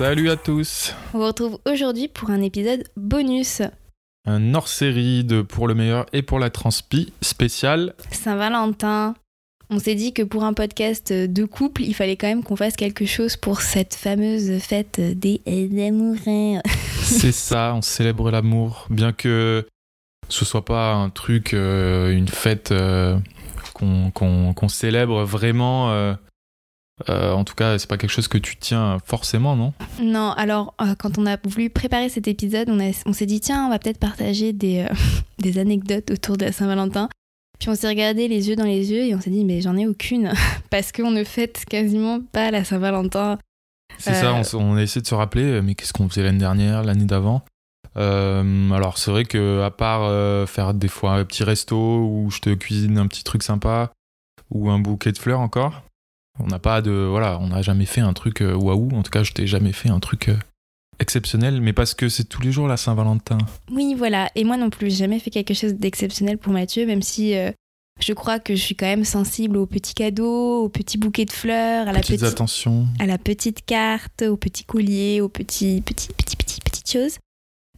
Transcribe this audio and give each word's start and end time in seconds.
Salut 0.00 0.30
à 0.30 0.36
tous 0.36 0.94
On 1.12 1.18
vous 1.18 1.26
retrouve 1.26 1.58
aujourd'hui 1.70 2.08
pour 2.08 2.30
un 2.30 2.40
épisode 2.40 2.84
bonus. 2.96 3.60
Un 4.26 4.54
hors-série 4.54 5.24
de 5.24 5.42
Pour 5.42 5.68
le 5.68 5.74
meilleur 5.74 6.06
et 6.14 6.22
pour 6.22 6.38
la 6.38 6.48
transpi 6.48 7.12
spécial. 7.20 7.92
Saint-Valentin. 8.10 9.12
On 9.68 9.78
s'est 9.78 9.94
dit 9.94 10.14
que 10.14 10.22
pour 10.22 10.44
un 10.44 10.54
podcast 10.54 11.12
de 11.12 11.44
couple, 11.44 11.82
il 11.82 11.92
fallait 11.92 12.16
quand 12.16 12.28
même 12.28 12.42
qu'on 12.42 12.56
fasse 12.56 12.76
quelque 12.76 13.04
chose 13.04 13.36
pour 13.36 13.60
cette 13.60 13.94
fameuse 13.94 14.58
fête 14.62 14.98
des 14.98 15.42
amoureux. 15.86 16.62
C'est 17.02 17.30
ça, 17.30 17.74
on 17.76 17.82
célèbre 17.82 18.30
l'amour, 18.30 18.86
bien 18.88 19.12
que 19.12 19.66
ce 20.30 20.46
soit 20.46 20.64
pas 20.64 20.94
un 20.94 21.10
truc, 21.10 21.52
euh, 21.52 22.10
une 22.10 22.28
fête 22.28 22.72
euh, 22.72 23.18
qu'on 23.74 24.68
célèbre 24.68 25.24
vraiment. 25.24 25.90
euh, 25.90 26.14
euh, 27.08 27.32
en 27.32 27.44
tout 27.44 27.54
cas, 27.54 27.78
c'est 27.78 27.88
pas 27.88 27.96
quelque 27.96 28.10
chose 28.10 28.28
que 28.28 28.38
tu 28.38 28.56
tiens 28.56 28.98
forcément, 29.04 29.56
non? 29.56 29.72
Non, 30.02 30.32
alors 30.32 30.74
euh, 30.80 30.94
quand 30.98 31.18
on 31.18 31.26
a 31.26 31.36
voulu 31.44 31.70
préparer 31.70 32.08
cet 32.08 32.28
épisode, 32.28 32.68
on, 32.70 32.80
a- 32.80 32.92
on 33.06 33.12
s'est 33.12 33.26
dit 33.26 33.40
tiens, 33.40 33.66
on 33.66 33.70
va 33.70 33.78
peut-être 33.78 33.98
partager 33.98 34.52
des, 34.52 34.80
euh, 34.80 34.94
des 35.38 35.58
anecdotes 35.58 36.10
autour 36.10 36.36
de 36.36 36.44
la 36.46 36.52
Saint-Valentin. 36.52 37.08
Puis 37.58 37.68
on 37.68 37.74
s'est 37.74 37.88
regardé 37.88 38.28
les 38.28 38.48
yeux 38.48 38.56
dans 38.56 38.64
les 38.64 38.90
yeux 38.90 39.04
et 39.04 39.14
on 39.14 39.20
s'est 39.20 39.30
dit 39.30 39.44
mais 39.44 39.60
j'en 39.60 39.76
ai 39.76 39.86
aucune 39.86 40.32
parce 40.70 40.92
qu'on 40.92 41.10
ne 41.10 41.24
fête 41.24 41.64
quasiment 41.68 42.20
pas 42.32 42.50
la 42.50 42.64
Saint-Valentin. 42.64 43.38
C'est 43.98 44.14
ça, 44.14 44.34
on, 44.54 44.76
a 44.76 44.82
essayé 44.82 45.02
de 45.02 45.06
se 45.06 45.14
rappeler, 45.14 45.60
mais 45.60 45.74
qu'est-ce 45.74 45.92
qu'on 45.92 46.08
faisait 46.08 46.22
l'année 46.22 46.38
dernière, 46.38 46.82
l'année 46.84 47.04
d'avant? 47.04 47.42
Alors, 47.96 48.96
c'est 48.96 49.10
vrai 49.10 49.24
que 49.24 49.60
à 49.62 49.70
part 49.70 50.48
faire 50.48 50.72
des 50.72 50.88
fois 50.88 51.12
un 51.12 51.24
petit 51.26 51.44
resto 51.44 51.76
où 51.76 52.30
je 52.30 52.38
te 52.38 52.54
cuisine 52.54 52.96
un 52.96 53.06
petit 53.08 53.24
truc 53.24 53.42
sympa 53.42 53.90
ou 54.50 54.70
un 54.70 54.78
bouquet 54.78 55.12
de 55.12 55.18
fleurs 55.18 55.40
encore, 55.40 55.82
on 56.42 56.46
n'a 56.46 56.58
pas 56.58 56.82
de. 56.82 56.90
Voilà, 56.90 57.38
on 57.40 57.48
n'a 57.48 57.62
jamais 57.62 57.86
fait 57.86 58.00
un 58.00 58.12
truc 58.12 58.40
euh, 58.40 58.54
waouh. 58.54 58.90
En 58.94 59.02
tout 59.02 59.10
cas, 59.10 59.22
je 59.22 59.32
t'ai 59.32 59.46
jamais 59.46 59.72
fait 59.72 59.88
un 59.88 60.00
truc 60.00 60.28
euh, 60.28 60.36
exceptionnel, 60.98 61.60
mais 61.60 61.72
parce 61.72 61.94
que 61.94 62.08
c'est 62.08 62.24
tous 62.24 62.42
les 62.42 62.52
jours 62.52 62.68
la 62.68 62.76
Saint-Valentin. 62.76 63.38
Oui, 63.70 63.94
voilà. 63.96 64.30
Et 64.34 64.44
moi 64.44 64.56
non 64.56 64.70
plus, 64.70 64.90
j'ai 64.90 64.96
jamais 64.96 65.18
fait 65.18 65.30
quelque 65.30 65.54
chose 65.54 65.74
d'exceptionnel 65.74 66.38
pour 66.38 66.52
Mathieu, 66.52 66.86
même 66.86 67.02
si 67.02 67.34
euh, 67.34 67.50
je 68.00 68.12
crois 68.12 68.38
que 68.38 68.54
je 68.54 68.60
suis 68.60 68.76
quand 68.76 68.86
même 68.86 69.04
sensible 69.04 69.56
aux 69.56 69.66
petits 69.66 69.94
cadeaux, 69.94 70.64
aux 70.64 70.68
petits 70.68 70.98
bouquets 70.98 71.24
de 71.24 71.32
fleurs, 71.32 71.88
à 71.88 71.92
la 71.92 72.00
petite 72.00 72.22
attentions. 72.22 72.86
à 72.98 73.06
la 73.06 73.18
petite 73.18 73.64
carte, 73.64 74.22
au 74.22 74.36
petit 74.36 74.64
collier, 74.64 75.20
aux 75.20 75.28
petits, 75.28 75.80
petits, 75.80 76.08
petits, 76.08 76.36
petits, 76.36 76.60
petites 76.60 76.90
choses. 76.90 77.18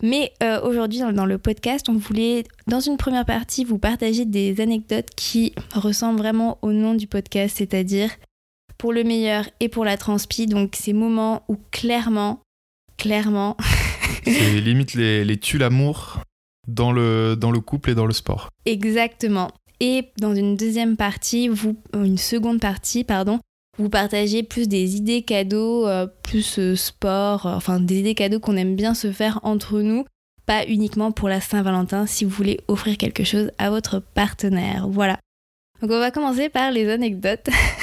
Mais 0.03 0.33
euh, 0.43 0.61
aujourd'hui, 0.63 0.99
dans, 0.99 1.13
dans 1.13 1.27
le 1.27 1.39
podcast, 1.39 1.89
on 1.89 1.95
voulait, 1.95 2.43
dans 2.67 2.81
une 2.81 2.97
première 2.97 3.25
partie, 3.25 3.65
vous 3.65 3.79
partager 3.79 4.25
des 4.25 4.61
anecdotes 4.61 5.09
qui 5.17 5.55
ressemblent 5.75 6.19
vraiment 6.19 6.59
au 6.63 6.73
nom 6.73 6.95
du 6.95 7.07
podcast, 7.07 7.57
c'est-à-dire 7.59 8.11
pour 8.83 8.93
le 8.93 9.05
meilleur 9.05 9.49
et 9.61 9.69
pour 9.69 9.85
la 9.85 9.97
transpi. 9.97 10.47
Donc, 10.47 10.75
ces 10.75 10.93
moments 10.93 11.45
où 11.47 11.57
clairement, 11.71 12.41
clairement, 12.99 13.57
C'est 14.25 14.61
limite 14.61 14.95
les, 14.95 15.25
les 15.25 15.37
tue 15.37 15.57
l'amour 15.57 16.19
dans 16.67 16.91
le, 16.91 17.37
dans 17.37 17.53
le 17.53 17.61
couple 17.61 17.91
et 17.91 17.95
dans 17.95 18.07
le 18.07 18.13
sport. 18.13 18.49
exactement. 18.67 19.53
Et 19.79 20.11
dans 20.19 20.35
une 20.35 20.57
deuxième 20.57 20.97
partie, 20.97 21.47
vous, 21.47 21.77
euh, 21.95 22.03
une 22.03 22.19
seconde 22.19 22.59
partie, 22.59 23.05
pardon, 23.05 23.39
vous 23.79 23.89
partagez 23.89 24.43
plus 24.43 24.67
des 24.67 24.97
idées 24.97 25.23
cadeaux, 25.23 25.87
euh, 25.87 26.09
plus 26.25 26.59
euh, 26.59 26.75
sport, 26.75 27.47
euh, 27.47 27.55
enfin 27.55 27.79
des 27.79 28.01
idées 28.01 28.17
cadeaux 28.17 28.41
qu'on 28.41 28.57
aime 28.57 28.75
bien 28.75 28.95
se 28.95 29.13
faire 29.13 29.39
entre 29.45 29.81
nous, 29.81 30.05
pas 30.45 30.67
uniquement 30.67 31.13
pour 31.13 31.29
la 31.29 31.41
Saint-Valentin 31.41 32.07
si 32.07 32.25
vous 32.25 32.31
voulez 32.33 32.59
offrir 32.67 32.97
quelque 32.97 33.23
chose 33.23 33.53
à 33.59 33.71
votre 33.71 34.01
partenaire. 34.01 34.89
Voilà. 34.89 35.21
Donc 35.81 35.93
on 35.93 36.01
va 36.01 36.11
commencer 36.11 36.49
par 36.49 36.73
les 36.73 36.89
anecdotes. 36.89 37.49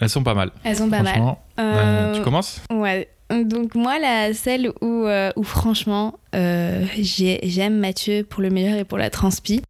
Elles 0.00 0.08
sont 0.10 0.22
pas 0.22 0.34
mal. 0.34 0.50
Elles 0.64 0.76
sont 0.76 0.88
pas 0.90 1.02
mal. 1.02 1.36
Euh, 1.58 2.14
tu 2.14 2.22
commences 2.22 2.60
Ouais. 2.72 3.08
Donc 3.30 3.74
moi, 3.74 3.98
la, 3.98 4.32
celle 4.34 4.70
où, 4.80 5.06
euh, 5.06 5.32
où 5.36 5.42
franchement, 5.42 6.18
euh, 6.34 6.84
j'ai- 6.98 7.40
j'aime 7.44 7.78
Mathieu 7.78 8.22
pour 8.22 8.42
le 8.42 8.50
meilleur 8.50 8.78
et 8.78 8.84
pour 8.84 8.98
la 8.98 9.08
transpi, 9.10 9.62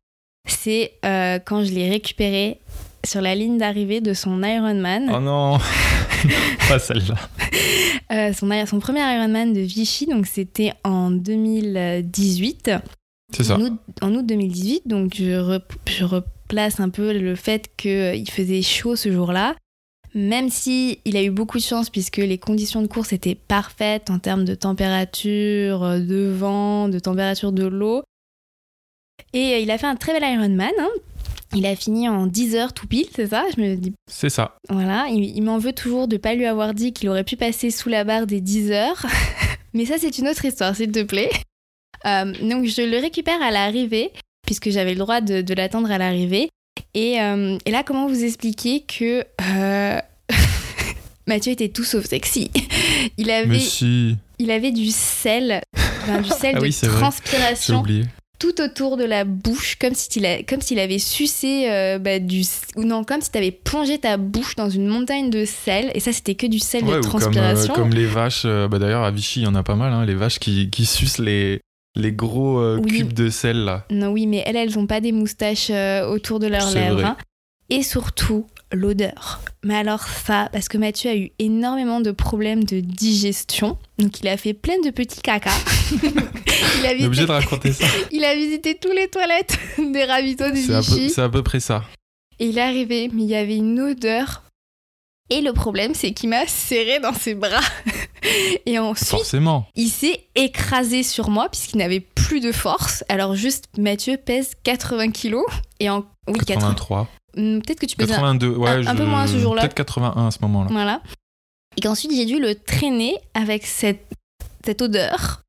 c'est 0.46 0.92
euh, 1.04 1.38
quand 1.44 1.64
je 1.64 1.72
l'ai 1.72 1.88
récupéré 1.88 2.58
sur 3.06 3.20
la 3.20 3.34
ligne 3.34 3.56
d'arrivée 3.58 4.00
de 4.00 4.12
son 4.12 4.42
Ironman, 4.42 5.10
Oh 5.14 5.20
non 5.20 5.58
Pas 6.68 6.78
celle-là. 6.78 7.14
Euh, 8.12 8.32
son, 8.32 8.48
son 8.66 8.78
premier 8.80 9.00
Ironman 9.00 9.52
de 9.52 9.60
Vichy, 9.60 10.06
donc 10.06 10.26
c'était 10.26 10.72
en 10.84 11.10
2018. 11.10 12.70
C'est 13.34 13.44
ça. 13.44 13.56
En 13.56 13.60
août, 13.60 13.72
en 14.02 14.14
août 14.14 14.26
2018, 14.26 14.82
donc 14.86 15.12
je, 15.16 15.58
je 15.86 16.04
replace 16.04 16.80
un 16.80 16.88
peu 16.88 17.12
le 17.12 17.34
fait 17.34 17.70
qu'il 17.76 18.28
faisait 18.30 18.62
chaud 18.62 18.96
ce 18.96 19.10
jour-là. 19.12 19.54
Même 20.14 20.48
si 20.48 21.00
il 21.04 21.16
a 21.16 21.22
eu 21.22 21.30
beaucoup 21.30 21.58
de 21.58 21.62
chance 21.62 21.90
puisque 21.90 22.18
les 22.18 22.38
conditions 22.38 22.82
de 22.82 22.86
course 22.86 23.12
étaient 23.12 23.34
parfaites 23.34 24.10
en 24.10 24.18
termes 24.20 24.44
de 24.44 24.54
température, 24.54 25.82
euh, 25.82 25.98
de 25.98 26.30
vent, 26.32 26.88
de 26.88 26.98
température 27.00 27.50
de 27.52 27.66
l'eau. 27.66 28.02
Et 29.32 29.54
euh, 29.54 29.58
il 29.58 29.70
a 29.70 29.78
fait 29.78 29.86
un 29.86 29.96
très 29.96 30.12
bel 30.18 30.22
Ironman. 30.32 30.70
hein. 30.78 30.90
Il 31.56 31.66
a 31.66 31.76
fini 31.76 32.08
en 32.08 32.26
10 32.26 32.56
heures 32.56 32.72
tout 32.72 32.86
pile, 32.88 33.06
c'est 33.14 33.28
ça? 33.28 33.44
Je 33.56 33.60
me 33.62 33.76
dis, 33.76 33.92
C'est 34.10 34.28
ça. 34.30 34.56
voilà, 34.70 35.06
il, 35.10 35.36
il 35.36 35.42
m'en 35.42 35.58
veut 35.58 35.72
toujours 35.72 36.08
de 36.08 36.16
pas 36.16 36.34
lui 36.34 36.46
avoir 36.46 36.74
dit 36.74 36.92
qu'il 36.92 37.08
aurait 37.08 37.22
pu 37.24 37.36
passer 37.36 37.70
sous 37.70 37.88
la 37.88 38.02
barre 38.04 38.26
des 38.26 38.40
10 38.40 38.72
heures. 38.72 39.06
Mais 39.72 39.84
ça, 39.84 39.94
c'est 39.98 40.18
une 40.18 40.26
autre 40.28 40.44
histoire, 40.44 40.74
s'il 40.74 40.90
te 40.90 41.02
plaît. 41.02 41.30
Euh, 42.06 42.32
donc, 42.48 42.64
je 42.66 42.82
le 42.82 42.98
récupère 43.00 43.40
à 43.42 43.50
l'arrivée, 43.52 44.12
puisque 44.46 44.70
j'avais 44.70 44.92
le 44.94 44.98
droit 44.98 45.20
de, 45.20 45.42
de 45.42 45.54
l'attendre 45.54 45.90
à 45.92 45.98
l'arrivée. 45.98 46.48
Et, 46.94 47.20
euh, 47.20 47.58
et 47.66 47.70
là, 47.70 47.82
comment 47.84 48.06
vous 48.06 48.24
expliquer 48.24 48.80
que 48.82 49.24
euh, 49.42 50.00
Mathieu 51.26 51.52
était 51.52 51.68
tout 51.68 51.84
sauf 51.84 52.04
sexy? 52.04 52.50
Il 53.16 53.30
avait, 53.30 53.46
Mais 53.46 53.58
si, 53.58 54.16
il 54.38 54.50
avait 54.50 54.72
du 54.72 54.90
sel, 54.90 55.60
du 56.22 56.28
sel 56.30 56.52
Ah 56.56 56.58
de 56.60 56.64
oui, 56.64 56.72
transpiration 56.82 57.80
oublié. 57.80 58.04
tout 58.38 58.60
autour 58.60 58.96
de 58.96 59.04
la 59.04 59.24
bouche, 59.24 59.76
comme 59.80 59.92
a- 59.92 60.60
s'il 60.60 60.78
avait 60.78 60.98
sucé 60.98 61.66
euh, 61.70 61.98
bah, 61.98 62.18
du 62.18 62.42
ou 62.76 62.84
non, 62.84 63.04
comme 63.04 63.20
si 63.22 63.30
tu 63.30 63.38
avais 63.38 63.50
plongé 63.52 63.98
ta 63.98 64.16
bouche 64.16 64.54
dans 64.56 64.68
une 64.70 64.86
montagne 64.86 65.30
de 65.30 65.44
sel. 65.44 65.90
Et 65.94 66.00
ça, 66.00 66.12
c'était 66.12 66.34
que 66.34 66.46
du 66.46 66.58
sel 66.58 66.84
Ouais, 66.84 66.92
de 66.92 66.98
ou 66.98 67.00
comme, 67.02 67.20
transpiration. 67.20 67.74
comme 67.74 67.90
les 67.90 68.06
vaches, 68.06 68.44
bah 68.44 68.78
d'ailleurs 68.78 69.04
à 69.04 69.10
Vichy, 69.10 69.40
il 69.40 69.44
y 69.44 69.46
en 69.46 69.54
a 69.54 69.62
pas 69.62 69.76
mal, 69.76 69.92
hein, 69.92 70.04
les 70.04 70.14
vaches 70.14 70.38
qui, 70.38 70.68
qui 70.70 70.84
sucent 70.86 71.18
les, 71.18 71.60
les 71.94 72.12
gros 72.12 72.58
euh, 72.58 72.78
Oui. 72.82 72.98
cubes 72.98 73.12
de 73.12 73.30
sel 73.30 73.64
là. 73.64 73.84
Non, 73.90 74.08
oui, 74.08 74.26
mais 74.26 74.42
elles, 74.46 74.56
elles 74.56 74.78
ont 74.78 74.86
pas 74.86 75.00
des 75.00 75.12
moustaches 75.12 75.68
euh, 75.70 76.06
autour 76.08 76.38
de 76.40 76.46
leurs 76.46 76.70
lèvres. 76.72 77.04
hein. 77.04 77.16
Et 77.70 77.82
surtout, 77.82 78.46
l'odeur. 78.72 79.40
Mais 79.64 79.74
alors 79.74 80.02
ça, 80.02 80.48
parce 80.52 80.68
que 80.68 80.76
Mathieu 80.76 81.10
a 81.10 81.16
eu 81.16 81.30
énormément 81.38 82.00
de 82.00 82.10
problèmes 82.10 82.64
de 82.64 82.80
digestion. 82.80 83.78
Donc 83.98 84.20
il 84.20 84.28
a 84.28 84.36
fait 84.36 84.52
plein 84.52 84.78
de 84.84 84.90
petits 84.90 85.22
caca. 85.22 85.50
il, 86.02 86.86
a 86.86 86.90
visité, 86.92 87.06
obligé 87.06 87.26
de 87.26 87.30
raconter 87.30 87.72
ça. 87.72 87.86
il 88.12 88.22
a 88.24 88.34
visité 88.34 88.76
tous 88.80 88.92
les 88.92 89.08
toilettes 89.08 89.58
des 89.78 90.04
ravitaux 90.04 90.44
peu, 90.50 90.52
Vichy. 90.80 91.10
c'est 91.10 91.22
à 91.22 91.28
peu 91.28 91.42
près 91.42 91.60
ça. 91.60 91.84
Et 92.38 92.46
il 92.48 92.58
est 92.58 92.62
arrivé, 92.62 93.08
mais 93.12 93.22
il 93.22 93.28
y 93.30 93.36
avait 93.36 93.56
une 93.56 93.80
odeur. 93.80 94.42
Et 95.30 95.40
le 95.40 95.52
problème, 95.54 95.94
c'est 95.94 96.12
qu'il 96.12 96.28
m'a 96.28 96.46
serré 96.46 97.00
dans 97.00 97.14
ses 97.14 97.34
bras. 97.34 97.60
Et 98.66 98.78
ensuite, 98.78 99.08
Forcément. 99.08 99.66
il 99.74 99.88
s'est 99.88 100.26
écrasé 100.34 101.02
sur 101.02 101.30
moi 101.30 101.48
puisqu'il 101.48 101.78
n'avait 101.78 102.00
plus 102.00 102.40
de 102.40 102.52
force. 102.52 103.04
Alors 103.08 103.34
juste, 103.34 103.64
Mathieu 103.78 104.16
pèse 104.18 104.52
80 104.64 105.10
kilos. 105.12 105.44
Et 105.80 105.88
en... 105.90 106.04
Oui, 106.28 106.38
80. 106.38 106.54
83. 106.74 107.08
Hmm, 107.36 107.58
Peut-être 107.60 107.80
que 107.80 107.86
tu 107.86 107.96
peux 107.96 108.04
dire... 108.04 108.16
82, 108.16 108.48
ouais. 108.56 108.68
un- 108.70 108.86
un 108.86 108.94
peu 108.96 109.04
moins 109.06 109.26
ce 109.26 109.38
jour-là. 109.38 109.62
Peut-être 109.62 109.74
81 109.74 110.26
à 110.26 110.30
ce 110.30 110.38
moment-là. 110.42 110.68
Voilà. 110.70 111.00
Et 111.76 111.80
qu'ensuite, 111.80 112.12
j'ai 112.14 112.26
dû 112.26 112.38
le 112.38 112.54
traîner 112.54 113.16
avec 113.34 113.66
cette, 113.66 114.06
cette 114.64 114.82
odeur. 114.82 115.40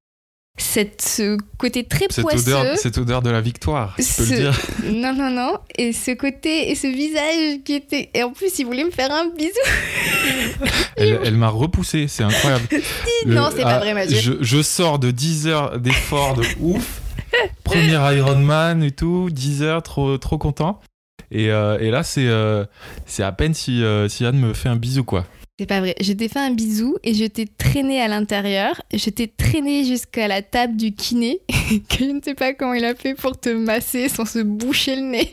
Cette, 0.75 1.01
ce 1.01 1.37
côté 1.57 1.85
très 1.85 2.07
Cette 2.09 2.25
poisseux. 2.25 2.53
odeur, 2.53 2.77
cette 2.77 2.97
odeur 2.97 3.21
de 3.21 3.29
la 3.29 3.39
victoire, 3.39 3.95
tu 3.95 4.03
peux 4.03 4.29
le 4.29 4.35
dire. 4.35 4.59
Non, 4.91 5.13
non, 5.13 5.29
non. 5.29 5.57
Et 5.77 5.93
ce 5.93 6.11
côté, 6.11 6.69
et 6.69 6.75
ce 6.75 6.87
visage 6.87 7.63
qui 7.63 7.75
était. 7.75 8.09
Et 8.13 8.23
en 8.23 8.31
plus, 8.31 8.59
il 8.59 8.65
voulait 8.65 8.83
me 8.83 8.91
faire 8.91 9.09
un 9.09 9.29
bisou. 9.29 9.51
Elle, 10.97 11.21
elle 11.23 11.37
m'a 11.37 11.47
repoussé, 11.47 12.09
c'est 12.09 12.23
incroyable. 12.23 12.65
non, 13.25 13.51
c'est 13.55 13.63
pas 13.63 13.79
vrai, 13.79 13.93
Mathieu. 13.93 14.17
Je, 14.19 14.33
je 14.41 14.61
sors 14.61 14.99
de 14.99 15.11
10 15.11 15.47
heures 15.47 15.79
d'efforts 15.79 16.35
de 16.35 16.43
ouf. 16.59 16.99
Premier 17.63 18.17
Ironman 18.17 18.83
et 18.83 18.91
tout, 18.91 19.29
10 19.31 19.63
heures, 19.63 19.81
trop, 19.81 20.17
trop 20.17 20.37
content. 20.37 20.81
Et, 21.31 21.51
euh, 21.51 21.77
et 21.79 21.89
là, 21.89 22.03
c'est 22.03 22.27
euh, 22.27 22.65
c'est 23.05 23.23
à 23.23 23.31
peine 23.31 23.53
si, 23.53 23.81
euh, 23.81 24.09
si 24.09 24.25
Anne 24.25 24.39
me 24.39 24.53
fait 24.53 24.69
un 24.69 24.75
bisou, 24.75 25.05
quoi. 25.05 25.25
C'est 25.57 25.67
pas 25.67 25.79
vrai. 25.79 25.95
Je 26.01 26.11
t'ai 26.11 26.27
fait 26.27 26.39
un 26.39 26.51
bisou 26.51 26.97
et 27.03 27.13
je 27.13 27.23
t'ai 27.23 27.45
traîné 27.47 28.01
à 28.01 28.09
l'intérieur. 28.09 28.81
Je 28.93 29.09
t'ai 29.09 29.29
traîné 29.29 29.85
jusqu'à 29.85 30.27
la 30.27 30.41
table 30.41 30.75
du 30.75 30.91
kiné, 30.93 31.39
que 31.89 31.97
je 31.99 32.03
ne 32.11 32.19
sais 32.21 32.33
pas 32.35 32.53
comment 32.53 32.73
il 32.73 32.83
a 32.83 32.93
fait 32.93 33.13
pour 33.15 33.39
te 33.39 33.47
masser 33.49 34.09
sans 34.09 34.25
se 34.25 34.39
boucher 34.39 34.97
le 34.97 35.03
nez. 35.03 35.31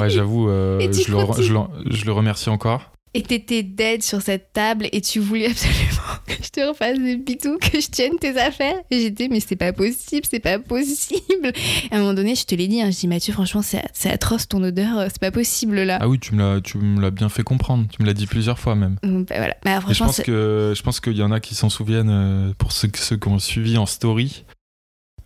Ouais, 0.00 0.10
j'avoue, 0.10 0.48
euh, 0.48 0.80
je, 0.80 1.10
le 1.12 1.18
re- 1.18 1.26
continues. 1.26 1.46
je 1.46 1.52
le- 1.52 1.94
je 1.94 2.04
le 2.04 2.12
remercie 2.12 2.48
encore. 2.48 2.90
Et 3.14 3.22
t'étais 3.22 3.62
dead 3.62 4.02
sur 4.02 4.22
cette 4.22 4.52
table 4.52 4.88
et 4.90 5.00
tu 5.00 5.20
voulais 5.20 5.46
absolument 5.50 5.89
que 6.26 6.32
je 6.42 6.48
te 6.50 6.60
refasse 6.68 6.98
des 6.98 7.16
bisous, 7.16 7.58
que 7.58 7.80
je 7.80 7.88
tienne 7.88 8.16
tes 8.20 8.36
affaires. 8.38 8.76
Et 8.90 9.00
j'étais, 9.00 9.28
mais 9.28 9.40
c'est 9.40 9.56
pas 9.56 9.72
possible, 9.72 10.26
c'est 10.28 10.40
pas 10.40 10.58
possible. 10.58 11.52
Et 11.90 11.94
à 11.94 11.96
un 11.96 12.00
moment 12.00 12.14
donné, 12.14 12.34
je 12.34 12.44
te 12.44 12.54
l'ai 12.54 12.68
dit, 12.68 12.80
hein, 12.80 12.90
je 12.90 12.98
dis, 12.98 13.08
Mathieu, 13.08 13.32
franchement, 13.32 13.62
c'est 13.62 14.10
atroce 14.10 14.48
ton 14.48 14.62
odeur, 14.62 14.98
euh, 14.98 15.06
c'est 15.08 15.20
pas 15.20 15.30
possible 15.30 15.80
là. 15.82 15.98
Ah 16.00 16.08
oui, 16.08 16.18
tu 16.18 16.34
me 16.34 16.40
l'as, 16.54 16.60
tu 16.60 16.78
me 16.78 17.00
l'as 17.00 17.10
bien 17.10 17.28
fait 17.28 17.42
comprendre. 17.42 17.86
Tu 17.90 18.02
me 18.02 18.06
l'as 18.06 18.14
dit 18.14 18.26
plusieurs 18.26 18.58
fois 18.58 18.74
même. 18.74 18.96
Donc, 19.02 19.28
bah, 19.28 19.36
voilà. 19.38 19.56
Bah, 19.64 19.80
je 19.88 19.98
pense 20.04 20.20
que 20.20 20.72
je 20.76 20.82
pense 20.82 21.00
qu'il 21.00 21.16
y 21.16 21.22
en 21.22 21.32
a 21.32 21.40
qui 21.40 21.54
s'en 21.54 21.68
souviennent. 21.70 22.10
euh, 22.10 22.52
pour 22.58 22.72
ceux, 22.72 22.88
ceux 22.94 23.16
qui 23.16 23.28
ont 23.28 23.38
suivi 23.38 23.76
en 23.78 23.86
story, 23.86 24.44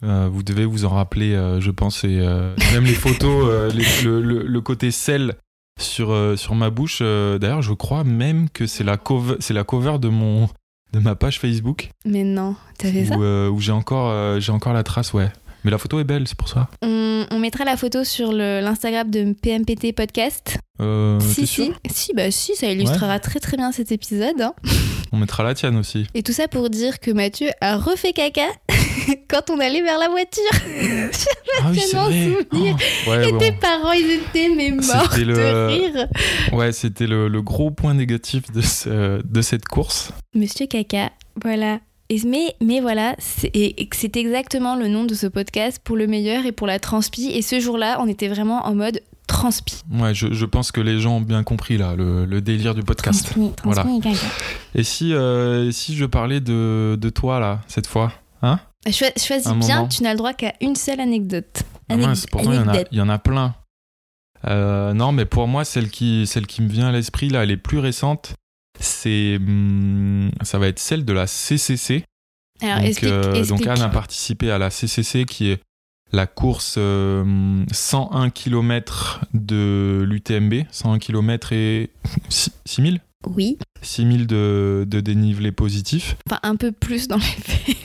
euh, 0.03 0.29
vous 0.31 0.43
devez 0.43 0.65
vous 0.67 0.85
en 0.85 0.91
rappeler, 0.91 1.35
euh, 1.35 1.61
je 1.61 1.71
pense. 1.71 2.05
Et 2.05 2.19
euh, 2.21 2.55
même 2.73 2.85
les 2.85 2.95
photos, 2.95 3.73
les- 3.75 4.03
le, 4.05 4.21
le- 4.21 4.43
le 4.43 4.61
côté 4.61 4.91
sel 4.91 5.35
sur 5.81 6.15
sur 6.39 6.55
ma 6.55 6.71
bouche. 6.71 7.01
D'ailleurs, 7.03 7.63
je 7.63 7.73
crois 7.73 8.05
même 8.05 8.49
que 8.51 8.67
c'est 8.67 8.85
la 8.85 8.97
cover, 8.97 9.37
la 9.51 9.65
cover 9.65 9.99
de 9.99 10.09
mon 10.09 10.49
de 10.95 11.01
ma 11.01 11.15
page 11.15 11.39
Facebook 11.41 11.91
mais 12.05 12.25
non, 12.25 12.55
t'as 12.79 12.91
fait 12.93 13.05
ça 13.07 13.17
où, 13.19 13.23
euh, 13.23 13.49
où 13.51 13.61
j'ai 13.61 13.73
encore 13.73 14.11
euh, 14.11 14.41
j'ai 14.41 14.53
encore 14.53 14.73
la 14.73 14.83
trace, 14.83 15.13
ouais. 15.13 15.29
Mais 15.65 15.71
la 15.71 15.79
photo 15.79 15.99
est 15.99 16.05
belle, 16.05 16.29
c'est 16.29 16.37
pour 16.37 16.49
ça. 16.51 16.69
on, 16.83 17.27
on 17.31 17.39
mettra 17.39 17.65
la 17.65 17.79
photo 17.79 18.05
sur 18.05 18.33
l'Instagram 18.33 19.11
de 19.11 19.33
PMPT 19.33 19.95
Podcast. 19.95 20.59
Euh, 20.81 21.19
si, 21.21 21.47
si. 21.47 21.73
Si, 21.91 22.13
bah 22.15 22.31
si, 22.31 22.55
ça 22.55 22.67
illustrera 22.71 23.19
très 23.19 23.41
très 23.41 23.57
bien 23.57 23.73
cet 23.73 23.91
épisode. 23.91 24.41
hein. 24.43 24.53
On 25.11 25.17
mettra 25.17 25.43
la 25.43 25.55
tienne 25.55 25.77
aussi. 25.79 26.07
Et 26.13 26.23
tout 26.23 26.33
ça 26.35 26.49
pour 26.49 26.69
dire 26.69 27.01
que 27.01 27.11
Mathieu 27.13 27.49
a 27.63 27.79
refait 27.79 28.13
caca 28.13 28.43
quand 29.29 29.51
on 29.51 29.59
allait 29.61 29.83
vers 29.83 29.99
la 29.99 30.09
voiture. 30.09 30.43
Ah 31.63 31.71
oui, 31.71 31.79
vrai. 31.79 31.87
souviens. 32.51 32.77
Oh, 33.07 33.11
ouais, 33.11 33.29
Et 33.29 33.33
bon. 33.33 33.39
tes 33.39 33.53
parents, 33.53 33.93
ils 33.93 34.11
étaient 34.11 34.49
mais 34.55 34.71
morts 34.71 35.13
C'était 35.13 35.25
le- 35.25 35.35
de 35.35 35.67
rire. 35.67 36.09
Ouais, 36.53 36.73
c'était 36.73 37.07
le, 37.07 37.29
le 37.29 37.43
gros 37.43 37.71
point 37.71 37.95
négatif 37.95 38.51
de, 38.53 38.61
ce- 38.61 39.23
de 39.25 39.43
cette 39.43 39.67
course. 39.67 40.11
Monsieur 40.35 40.67
Caca, 40.67 41.11
voilà. 41.43 41.81
Et, 42.11 42.21
mais, 42.27 42.55
mais 42.61 42.81
voilà, 42.81 43.17
c'est 43.19 43.51
exactement 44.17 44.77
le 44.77 44.89
nom 44.89 45.05
de 45.05 45.15
ce 45.15 45.27
podcast 45.27 45.81
pour 45.83 45.97
le 45.97 46.07
meilleur 46.07 46.45
et 46.45 46.53
pour 46.53 46.67
la 46.67 46.79
transpi. 46.79 47.31
Et 47.31 47.41
ce 47.41 47.61
jour-là, 47.61 47.99
on 48.01 48.07
était 48.07 48.29
vraiment 48.29 48.67
en 48.67 48.75
mode 48.75 49.01
transpi. 49.27 49.81
Ouais, 49.91 50.13
je, 50.15 50.33
je 50.33 50.45
pense 50.45 50.71
que 50.71 50.83
les 50.83 51.01
gens 51.01 51.17
ont 51.17 51.21
bien 51.23 51.43
compris 51.45 51.79
là, 51.79 51.95
le, 51.97 52.27
le 52.27 52.41
délire 52.43 52.75
du 52.75 52.83
podcast. 52.83 53.25
Transpi, 53.31 53.55
transpi 53.57 54.01
Voilà. 54.03 54.19
et 54.75 54.83
si, 54.83 55.15
euh, 55.15 55.71
si 55.71 55.97
je 55.97 56.05
parlais 56.05 56.41
de, 56.41 56.99
de 57.01 57.09
toi 57.09 57.41
là, 57.41 57.61
cette 57.69 57.87
fois 57.87 58.13
Choi- 58.91 59.13
choisis 59.17 59.47
Un 59.47 59.57
bien, 59.57 59.77
moment. 59.77 59.89
tu 59.89 60.03
n'as 60.03 60.13
le 60.13 60.19
droit 60.19 60.35
qu'à 60.35 60.53
une 60.61 60.77
seule 60.77 61.01
anecdote. 61.01 61.63
Ah 61.89 61.97
pourtant 62.31 62.53
il 62.53 62.57
y, 62.57 62.59
en 62.59 62.69
a, 62.69 62.71
anecdote. 62.73 62.89
il 62.93 62.99
y 62.99 63.01
en 63.01 63.09
a 63.09 63.19
plein. 63.19 63.55
Euh, 64.47 64.93
non, 64.93 65.13
mais 65.13 65.25
pour 65.25 65.49
moi, 65.49 65.65
celle 65.65 65.89
qui, 65.91 66.27
celle 66.27 66.47
qui 66.47 66.61
me 66.63 66.69
vient 66.69 66.89
à 66.89 66.93
l'esprit 66.93 67.29
là, 67.29 67.43
elle 67.45 67.51
est 67.51 67.57
plus 67.57 67.79
récente. 67.79 68.35
C'est, 68.81 69.37
hum, 69.37 70.31
ça 70.43 70.59
va 70.59 70.67
être 70.69 70.79
celle 70.79 71.05
de 71.05 71.13
la 71.13 71.27
CCC. 71.27 72.05
Alors, 72.61 72.77
donc, 72.79 72.87
explique, 72.87 73.11
euh, 73.13 73.35
explique. 73.35 73.49
donc 73.59 73.67
Anne 73.67 73.83
a 73.83 73.89
participé 73.89 74.51
à 74.51 74.59
la 74.59 74.71
CCC 74.71 75.25
qui 75.25 75.51
est 75.51 75.61
la 76.13 76.27
course 76.27 76.77
euh, 76.79 77.65
101 77.73 78.31
km 78.31 79.21
de 79.33 80.05
l'UTMB, 80.07 80.65
101 80.71 80.99
km 80.99 81.53
et 81.53 81.91
6000 82.65 83.01
Oui, 83.27 83.59
6000 83.83 84.27
de, 84.27 84.85
de 84.87 85.01
dénivelé 85.01 85.51
positif. 85.53 86.17
enfin 86.29 86.39
un 86.43 86.57
peu 86.57 86.71
plus 86.71 87.09
dans 87.09 87.17
les 87.17 87.23
faits. 87.23 87.77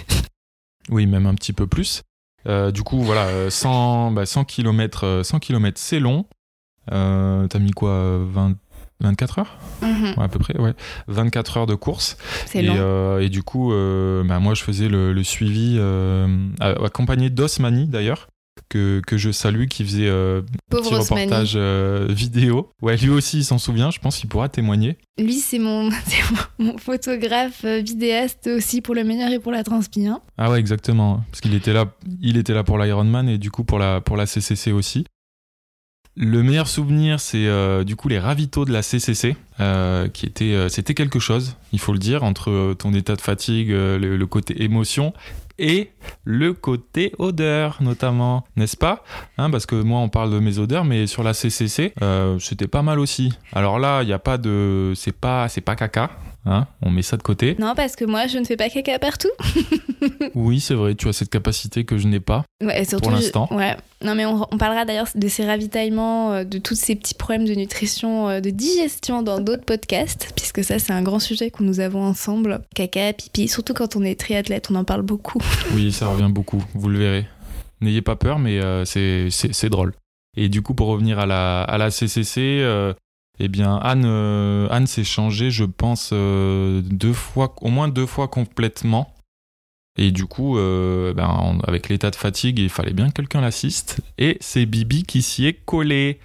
Oui, 0.89 1.05
même 1.05 1.25
un 1.25 1.35
petit 1.35 1.53
peu 1.53 1.67
plus. 1.67 2.01
Euh, 2.47 2.71
du 2.71 2.83
coup, 2.83 3.01
voilà, 3.01 3.25
euh, 3.27 3.49
100, 3.49 4.11
bah, 4.11 4.25
100 4.25 4.45
km, 4.45 5.03
euh, 5.05 5.23
100 5.23 5.39
km 5.39 5.79
c'est 5.79 5.99
long. 5.99 6.25
Euh, 6.91 7.47
T'as 7.47 7.59
mis 7.59 7.71
quoi 7.71 7.91
euh, 7.91 8.25
20 8.31 8.55
24 9.01 9.39
heures? 9.39 9.57
Mhm, 9.81 10.13
Ouais, 10.17 10.23
à 10.23 10.27
peu 10.27 10.39
près, 10.39 10.57
ouais. 10.59 10.73
24 11.07 11.57
heures 11.57 11.65
de 11.67 11.75
course. 11.75 12.17
C'est 12.45 12.59
Et, 12.59 12.67
long. 12.67 12.75
euh, 12.77 13.19
et 13.19 13.29
du 13.29 13.43
coup, 13.43 13.71
euh, 13.71 14.23
bah, 14.25 14.39
moi, 14.39 14.55
je 14.55 14.63
faisais 14.63 14.89
le, 14.89 15.13
le 15.13 15.23
suivi, 15.23 15.75
euh, 15.79 16.27
accompagné 16.59 17.29
d'Osmani 17.29 17.87
d'ailleurs, 17.87 18.27
que, 18.69 19.01
que 19.05 19.17
je 19.17 19.31
salue, 19.31 19.65
qui 19.67 19.83
faisait 19.83 20.07
euh, 20.07 20.41
petit 20.69 20.93
reportage 20.93 21.53
euh, 21.55 22.07
vidéo. 22.09 22.69
Ouais, 22.81 22.97
lui 22.97 23.09
aussi, 23.09 23.39
il 23.39 23.43
s'en 23.45 23.57
souvient, 23.57 23.91
je 23.91 23.99
pense 23.99 24.17
qu'il 24.17 24.27
pourra 24.29 24.49
témoigner. 24.49 24.97
Lui, 25.17 25.35
c'est 25.35 25.59
mon, 25.59 25.89
mon- 26.59 26.77
photographe 26.77 27.61
euh, 27.65 27.79
vidéaste 27.79 28.47
aussi 28.47 28.81
pour 28.81 28.95
le 28.95 29.03
meilleur 29.03 29.31
et 29.31 29.39
pour 29.39 29.51
la 29.51 29.63
transpi. 29.63 30.07
hein. 30.07 30.21
Ah 30.37 30.49
ouais, 30.51 30.59
exactement. 30.59 31.23
Parce 31.31 31.41
qu'il 31.41 31.53
était 31.53 31.73
là, 31.73 31.85
il 32.21 32.37
était 32.37 32.53
là 32.53 32.63
pour 32.63 32.77
l'Ironman 32.77 33.27
et 33.29 33.37
du 33.37 33.51
coup 33.51 33.63
pour 33.63 33.79
la, 33.79 34.01
pour 34.01 34.17
la 34.17 34.25
CCC 34.25 34.71
aussi. 34.71 35.05
Le 36.15 36.43
meilleur 36.43 36.67
souvenir, 36.67 37.19
c'est 37.21 37.45
euh, 37.47 37.85
du 37.85 37.95
coup 37.95 38.09
les 38.09 38.19
ravitaux 38.19 38.65
de 38.65 38.73
la 38.73 38.81
CCC, 38.81 39.37
euh, 39.61 40.09
qui 40.09 40.25
était, 40.25 40.53
euh, 40.53 40.67
c'était 40.67 40.93
quelque 40.93 41.19
chose, 41.19 41.55
il 41.71 41.79
faut 41.79 41.93
le 41.93 41.99
dire, 41.99 42.23
entre 42.23 42.73
ton 42.77 42.93
état 42.93 43.15
de 43.15 43.21
fatigue, 43.21 43.69
le, 43.69 43.97
le 44.17 44.27
côté 44.27 44.63
émotion 44.63 45.13
et 45.59 45.91
le 46.23 46.53
côté 46.53 47.13
odeur 47.19 47.77
notamment, 47.81 48.45
n'est-ce 48.55 48.77
pas? 48.77 49.03
Hein, 49.37 49.49
Parce 49.49 49.65
que 49.65 49.75
moi 49.75 49.99
on 49.99 50.09
parle 50.09 50.31
de 50.31 50.39
mes 50.39 50.57
odeurs, 50.57 50.85
mais 50.85 51.07
sur 51.07 51.23
la 51.23 51.33
CCC, 51.33 51.93
euh, 52.01 52.39
c'était 52.39 52.67
pas 52.67 52.81
mal 52.81 52.99
aussi. 52.99 53.33
Alors 53.53 53.79
là, 53.79 54.01
il 54.03 54.07
n'y 54.07 54.13
a 54.13 54.19
pas 54.19 54.37
de, 54.37 54.93
c'est 54.95 55.15
pas, 55.15 55.47
c'est 55.49 55.61
pas 55.61 55.75
caca, 55.75 56.09
hein 56.45 56.67
on 56.81 56.89
met 56.91 57.01
ça 57.01 57.17
de 57.17 57.21
côté. 57.23 57.55
Non, 57.59 57.73
parce 57.75 57.95
que 57.95 58.05
moi, 58.05 58.27
je 58.27 58.37
ne 58.37 58.43
fais 58.45 58.57
pas 58.57 58.69
caca 58.69 58.97
partout. 58.99 59.29
Oui, 60.35 60.59
c'est 60.59 60.73
vrai, 60.75 60.95
tu 60.95 61.07
as 61.09 61.13
cette 61.13 61.29
capacité 61.29 61.83
que 61.85 61.97
je 61.97 62.07
n'ai 62.07 62.19
pas. 62.19 62.43
Ouais, 62.63 62.85
surtout, 62.85 63.09
Pour 63.09 63.11
l'instant. 63.11 63.47
je- 63.51 63.55
Ouais. 63.55 63.75
Non, 64.03 64.15
mais 64.15 64.25
on, 64.25 64.45
on 64.51 64.57
parlera 64.57 64.85
d'ailleurs 64.85 65.07
de 65.13 65.27
ces 65.27 65.45
ravitaillements, 65.45 66.31
euh, 66.31 66.43
de 66.43 66.57
tous 66.57 66.75
ces 66.75 66.95
petits 66.95 67.13
problèmes 67.15 67.45
de 67.45 67.53
nutrition, 67.53 68.29
euh, 68.29 68.39
de 68.39 68.49
digestion 68.49 69.21
dans 69.21 69.39
d'autres 69.39 69.65
podcasts, 69.65 70.31
puisque 70.35 70.63
ça, 70.63 70.79
c'est 70.79 70.93
un 70.93 71.01
grand 71.01 71.19
sujet 71.19 71.51
que 71.51 71.63
nous 71.63 71.79
avons 71.79 72.03
ensemble. 72.03 72.61
Caca, 72.75 73.11
pipi, 73.13 73.47
surtout 73.47 73.73
quand 73.73 73.95
on 73.95 74.03
est 74.03 74.17
triathlète, 74.19 74.69
on 74.71 74.75
en 74.75 74.83
parle 74.85 75.01
beaucoup. 75.01 75.39
Oui, 75.73 75.91
ça 75.91 76.07
revient 76.07 76.31
beaucoup, 76.31 76.63
vous 76.73 76.89
le 76.89 76.99
verrez. 76.99 77.25
N'ayez 77.81 78.01
pas 78.01 78.15
peur, 78.15 78.39
mais 78.39 78.59
euh, 78.61 78.85
c'est- 78.85 79.69
drôle. 79.69 79.93
Et 80.37 80.47
du 80.49 80.61
coup, 80.61 80.73
pour 80.73 80.87
revenir 80.87 81.19
à 81.19 81.25
la, 81.25 81.61
à 81.63 81.77
la 81.77 81.91
CCC, 81.91 82.59
euh, 82.61 82.93
eh 83.39 83.47
bien, 83.47 83.77
Anne, 83.77 84.03
euh, 84.05 84.67
Anne 84.69 84.87
s'est 84.87 85.05
changée, 85.05 85.49
je 85.49 85.63
pense, 85.63 86.09
euh, 86.11 86.81
deux 86.83 87.13
fois, 87.13 87.55
au 87.61 87.69
moins 87.69 87.87
deux 87.87 88.05
fois 88.05 88.27
complètement. 88.27 89.13
Et 89.97 90.11
du 90.11 90.25
coup, 90.25 90.57
euh, 90.57 91.13
ben, 91.13 91.59
avec 91.67 91.89
l'état 91.89 92.09
de 92.09 92.15
fatigue, 92.15 92.59
il 92.59 92.69
fallait 92.69 92.93
bien 92.93 93.09
que 93.09 93.13
quelqu'un 93.13 93.41
l'assiste. 93.41 93.99
Et 94.17 94.37
c'est 94.39 94.65
Bibi 94.65 95.03
qui 95.03 95.21
s'y 95.21 95.45
est 95.45 95.53
collé, 95.65 96.19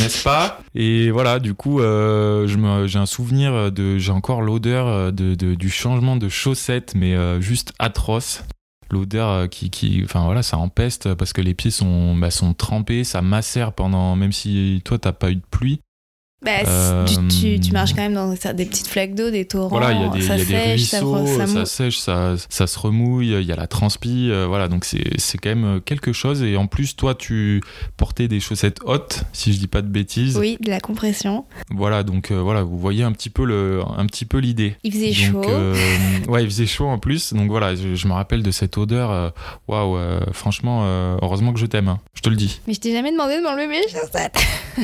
n'est-ce 0.00 0.24
pas? 0.24 0.60
Et 0.74 1.10
voilà, 1.10 1.38
du 1.38 1.54
coup, 1.54 1.78
j'ai 1.80 2.98
un 2.98 3.06
souvenir 3.06 3.70
de, 3.70 3.98
j'ai 3.98 4.12
encore 4.12 4.42
l'odeur 4.42 5.12
de, 5.12 5.34
du 5.34 5.70
changement 5.70 6.16
de 6.16 6.28
chaussettes, 6.28 6.94
mais 6.96 7.40
juste 7.40 7.72
atroce 7.78 8.42
l'odeur 8.90 9.48
qui, 9.48 9.70
qui 9.70 10.02
enfin 10.04 10.26
voilà 10.26 10.42
ça 10.42 10.58
empeste 10.58 11.14
parce 11.14 11.32
que 11.32 11.40
les 11.40 11.54
pieds 11.54 11.70
sont 11.70 12.14
bah, 12.14 12.30
sont 12.30 12.52
trempés 12.52 13.04
ça 13.04 13.22
macère 13.22 13.72
pendant 13.72 14.16
même 14.16 14.32
si 14.32 14.82
toi 14.84 14.98
t'as 14.98 15.12
pas 15.12 15.30
eu 15.30 15.36
de 15.36 15.42
pluie 15.50 15.80
Bah, 16.44 16.50
Euh, 16.66 17.06
tu, 17.28 17.60
tu- 17.60 17.72
marches 17.72 17.92
quand 17.94 18.02
même 18.02 18.14
dans 18.14 18.34
ça- 18.36 18.52
des 18.52 18.66
petites 18.66 18.88
flaques 18.88 19.14
d'eau, 19.14 19.30
des 19.30 19.44
torrents, 19.44 19.68
voilà 19.68 19.92
il 19.92 20.00
y 20.00 20.04
a 20.04 20.08
des, 20.08 20.20
ça 20.22 20.36
y 20.36 20.40
a 20.40 20.44
des 20.44 20.50
sèche, 20.78 20.82
ça, 20.82 21.00
ruisseaux 21.00 21.26
ça 21.38 21.46
ça, 21.46 21.60
mou- 21.60 21.66
sèche 21.66 21.98
ça, 21.98 22.34
ça 22.48 22.66
se 22.66 22.78
remouille 22.78 23.32
il 23.40 23.42
y 23.46 23.52
a 23.52 23.56
la 23.56 23.66
transpi 23.68 24.28
euh, 24.30 24.46
voilà 24.46 24.66
donc 24.68 24.84
c'est 24.84 25.38
quand 25.38 25.48
même 25.54 25.80
quelque 25.84 26.12
chose 26.12 26.42
et 26.42 26.56
en 26.56 26.66
plus 26.66 26.96
toi 26.96 27.14
tu 27.14 27.62
portais 27.96 28.26
des 28.28 28.40
chaussettes 28.40 28.78
hautes 28.84 29.22
si 29.32 29.52
je 29.52 29.58
dis 29.58 29.68
pas 29.68 29.82
de 29.82 29.88
bêtises 29.88 30.36
Oui, 30.36 30.58
de 30.60 30.70
la 30.70 30.80
compression. 30.80 31.44
voilà 31.70 32.02
donc 32.02 32.30
euh, 32.32 32.40
voilà 32.40 32.62
vous 32.64 32.78
voyez 32.78 33.04
un 33.04 33.12
petit 33.12 33.30
peu 33.30 33.44
le 33.44 33.80
un 33.96 34.06
petit 34.06 34.24
peu 34.24 34.38
l'idée 34.38 34.76
Il 34.82 34.92
faisait 34.92 35.12
Donc, 35.30 35.44
chaud. 35.44 35.50
euh, 35.50 35.74
ouais, 36.28 36.42
il 36.42 36.50
faisait 36.50 36.66
chaud 36.66 36.86
en 36.88 36.98
plus. 36.98 37.32
Donc 37.34 37.48
voilà, 37.50 37.74
je, 37.74 37.94
je 37.94 38.08
me 38.08 38.12
rappelle 38.12 38.42
de 38.42 38.50
cette 38.50 38.76
odeur. 38.78 39.10
euh, 39.10 39.30
Waouh, 39.68 39.96
euh, 39.96 40.20
franchement, 40.32 40.82
euh, 40.84 41.16
heureusement 41.22 41.52
que 41.52 41.58
je 41.60 41.66
t'aime. 41.66 41.88
hein, 41.88 42.00
je 42.14 42.20
te 42.22 42.28
le 42.28 42.36
dis. 42.36 42.60
Mais 42.66 42.74
je 42.74 42.80
t'ai 42.80 42.92
jamais 42.92 43.12
demandé 43.12 43.36
de 43.38 43.42
m'enlever 43.42 43.66
mes 43.66 43.82
chaussettes. 43.82 44.38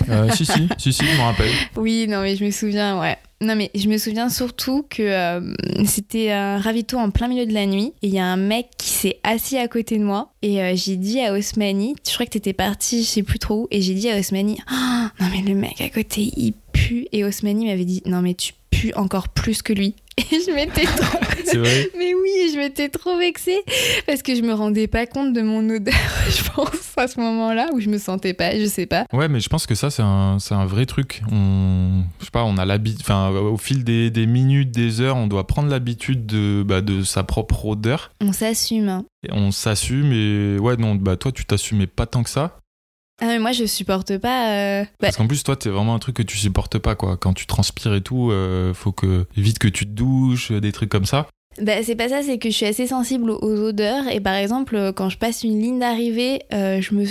Euh, 0.08 0.28
si, 0.34 0.44
si, 0.46 0.68
si, 0.78 0.92
si, 0.92 1.04
je 1.06 1.16
me 1.16 1.22
rappelle. 1.22 1.47
Oui, 1.76 2.06
non, 2.08 2.22
mais 2.22 2.36
je 2.36 2.44
me 2.44 2.50
souviens, 2.50 3.00
ouais. 3.00 3.16
Non, 3.40 3.54
mais 3.54 3.70
je 3.74 3.88
me 3.88 3.98
souviens 3.98 4.28
surtout 4.30 4.84
que 4.90 5.02
euh, 5.02 5.54
c'était 5.84 6.32
un 6.32 6.58
ravito 6.58 6.98
en 6.98 7.10
plein 7.10 7.28
milieu 7.28 7.46
de 7.46 7.52
la 7.52 7.66
nuit 7.66 7.92
et 8.02 8.08
il 8.08 8.14
y 8.14 8.18
a 8.18 8.26
un 8.26 8.36
mec 8.36 8.66
qui 8.78 8.88
s'est 8.88 9.20
assis 9.22 9.56
à 9.56 9.68
côté 9.68 9.96
de 9.96 10.02
moi 10.02 10.32
et 10.42 10.60
euh, 10.60 10.72
j'ai 10.74 10.96
dit 10.96 11.20
à 11.20 11.32
Osmani, 11.32 11.94
je 12.04 12.14
crois 12.14 12.26
que 12.26 12.32
t'étais 12.32 12.52
parti, 12.52 13.04
je 13.04 13.08
sais 13.08 13.22
plus 13.22 13.38
trop 13.38 13.62
où, 13.62 13.68
et 13.70 13.80
j'ai 13.80 13.94
dit 13.94 14.10
à 14.10 14.18
Osmani, 14.18 14.58
Ah, 14.66 15.12
non 15.20 15.26
mais 15.30 15.42
le 15.48 15.54
mec 15.54 15.80
à 15.80 15.88
côté 15.88 16.32
il 16.36 16.52
pue 16.72 17.06
et 17.12 17.22
Osmani 17.22 17.66
m'avait 17.66 17.84
dit, 17.84 18.02
non 18.06 18.22
mais 18.22 18.34
tu 18.34 18.54
pues 18.70 18.92
encore 18.96 19.28
plus 19.28 19.62
que 19.62 19.72
lui. 19.72 19.94
Et 20.32 20.40
je 20.46 20.52
m'étais 20.54 20.84
trop... 20.84 21.18
Vrai 21.58 21.90
Mais 21.98 22.12
oui, 22.14 22.50
je 22.52 22.58
m'étais 22.58 22.88
trop 22.88 23.16
vexée 23.18 23.58
parce 24.06 24.22
que 24.22 24.34
je 24.34 24.42
me 24.42 24.52
rendais 24.52 24.86
pas 24.86 25.06
compte 25.06 25.32
de 25.32 25.40
mon 25.40 25.68
odeur, 25.70 25.94
je 26.28 26.42
pense, 26.50 26.92
à 26.96 27.06
ce 27.08 27.18
moment-là 27.20 27.68
où 27.72 27.80
je 27.80 27.88
me 27.88 27.96
sentais 27.98 28.34
pas, 28.34 28.58
je 28.58 28.66
sais 28.66 28.86
pas. 28.86 29.06
Ouais, 29.12 29.28
mais 29.28 29.40
je 29.40 29.48
pense 29.48 29.66
que 29.66 29.74
ça, 29.74 29.90
c'est 29.90 30.02
un, 30.02 30.38
c'est 30.40 30.54
un 30.54 30.66
vrai 30.66 30.84
truc. 30.86 31.22
On, 31.32 32.02
je 32.20 32.24
sais 32.26 32.30
pas, 32.30 32.44
on 32.44 32.58
a 32.58 32.64
l'habitude, 32.64 33.00
enfin, 33.02 33.30
au 33.30 33.56
fil 33.56 33.84
des, 33.84 34.10
des 34.10 34.26
minutes, 34.26 34.70
des 34.72 35.00
heures, 35.00 35.16
on 35.16 35.26
doit 35.26 35.46
prendre 35.46 35.68
l'habitude 35.70 36.26
de, 36.26 36.62
bah, 36.66 36.80
de 36.80 37.02
sa 37.02 37.22
propre 37.22 37.64
odeur. 37.66 38.10
On 38.20 38.32
s'assume. 38.32 38.88
hein. 38.88 39.04
On 39.30 39.50
s'assume 39.50 40.12
et 40.12 40.58
ouais, 40.58 40.76
non, 40.76 40.94
bah, 40.96 41.16
toi, 41.16 41.32
tu 41.32 41.44
t'assumais 41.44 41.86
pas 41.86 42.06
tant 42.06 42.22
que 42.22 42.30
ça. 42.30 42.58
Ah 43.20 43.26
mais 43.26 43.38
moi 43.38 43.52
je 43.52 43.64
supporte 43.64 44.16
pas. 44.18 44.52
euh, 44.52 44.82
bah, 44.84 44.88
Parce 45.00 45.16
qu'en 45.16 45.26
plus, 45.26 45.42
toi, 45.42 45.56
c'est 45.60 45.70
vraiment 45.70 45.94
un 45.94 45.98
truc 45.98 46.16
que 46.16 46.22
tu 46.22 46.36
supportes 46.36 46.78
pas, 46.78 46.94
quoi. 46.94 47.16
Quand 47.16 47.32
tu 47.34 47.46
transpires 47.46 47.94
et 47.94 48.00
tout, 48.00 48.30
euh, 48.30 48.72
faut 48.74 48.92
que, 48.92 49.26
vite 49.36 49.58
que 49.58 49.68
tu 49.68 49.84
te 49.86 49.90
douches, 49.90 50.52
des 50.52 50.70
trucs 50.72 50.88
comme 50.90 51.04
ça. 51.04 51.26
bah, 51.60 51.82
c'est 51.82 51.96
pas 51.96 52.08
ça, 52.08 52.22
c'est 52.22 52.38
que 52.38 52.48
je 52.50 52.54
suis 52.54 52.66
assez 52.66 52.86
sensible 52.86 53.30
aux 53.30 53.60
odeurs 53.68 54.06
et 54.12 54.20
par 54.20 54.34
exemple 54.34 54.76
euh, 54.76 54.92
quand 54.92 55.08
je 55.08 55.18
passe 55.18 55.42
une 55.42 55.60
ligne 55.60 55.80
d'arrivée, 55.80 56.42
euh, 56.52 56.80
je 56.80 56.94
me 56.94 57.04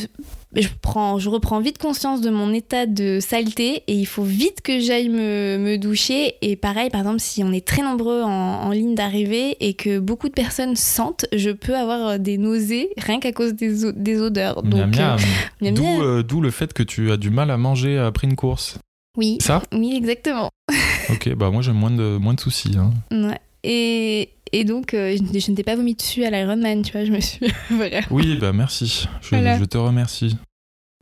je 0.56 0.68
prends 0.82 1.20
je 1.20 1.30
reprends 1.30 1.60
vite 1.60 1.78
conscience 1.78 2.22
de 2.22 2.30
mon 2.30 2.54
état 2.54 2.86
de 2.86 3.20
saleté 3.20 3.84
et 3.88 3.94
il 3.94 4.06
faut 4.06 4.24
vite 4.24 4.62
que 4.62 4.80
j'aille 4.80 5.10
me, 5.10 5.58
me 5.58 5.78
doucher 5.78 6.36
et 6.42 6.56
pareil 6.56 6.90
par 6.90 7.02
exemple 7.02 7.20
si 7.20 7.44
on 7.44 7.52
est 7.52 7.66
très 7.68 7.82
nombreux 7.84 8.22
en, 8.24 8.30
en 8.30 8.72
ligne 8.72 8.96
d'arrivée 8.96 9.58
et 9.60 9.74
que 9.74 10.00
beaucoup 10.00 10.30
de 10.30 10.34
personnes 10.34 10.76
sentent, 10.76 11.26
je 11.36 11.50
peux 11.50 11.76
avoir 11.76 12.08
euh, 12.08 12.18
des 12.18 12.38
nausées 12.38 12.90
rien 12.98 13.20
qu'à 13.20 13.34
cause 13.34 13.54
des, 13.56 13.92
des 13.94 14.22
odeurs. 14.22 14.64
Donc 14.64 14.98
euh, 14.98 15.18
D'où, 15.72 15.86
euh, 16.02 16.24
d'où 16.24 16.40
le 16.42 16.52
fait 16.52 16.72
que 16.74 16.84
tu 16.84 17.12
as 17.12 17.18
du 17.18 17.30
mal 17.30 17.52
à 17.52 17.58
manger 17.58 17.98
après 17.98 18.28
une 18.28 18.36
course. 18.36 18.78
oui, 19.18 19.38
Ça? 19.42 19.62
Oui 19.74 19.96
exactement. 19.98 20.50
Ok, 21.10 21.34
bah 21.36 21.50
moi 21.52 21.62
j'ai 21.62 21.72
moins 21.74 21.92
de, 21.92 22.18
moins 22.18 22.34
de 22.34 22.40
soucis. 22.40 22.72
hein. 22.78 22.92
Ouais. 23.12 23.40
Et, 23.64 24.30
et 24.52 24.64
donc, 24.64 24.94
euh, 24.94 25.16
je, 25.16 25.40
je 25.40 25.52
ne 25.52 25.56
t'ai 25.56 25.64
pas 25.64 25.76
vomi 25.76 25.96
dessus 25.96 26.24
à 26.26 26.30
l'Ironman, 26.30 26.82
tu 26.82 26.92
vois, 26.92 27.06
je 27.06 27.12
me 27.12 27.20
suis. 27.20 27.40
Oui, 28.12 28.38
bah 28.40 28.54
merci. 28.54 29.08
Je, 29.22 29.30
Voilà. 29.30 29.58
je 29.60 29.66
te 29.66 29.78
remercie. 29.78 30.36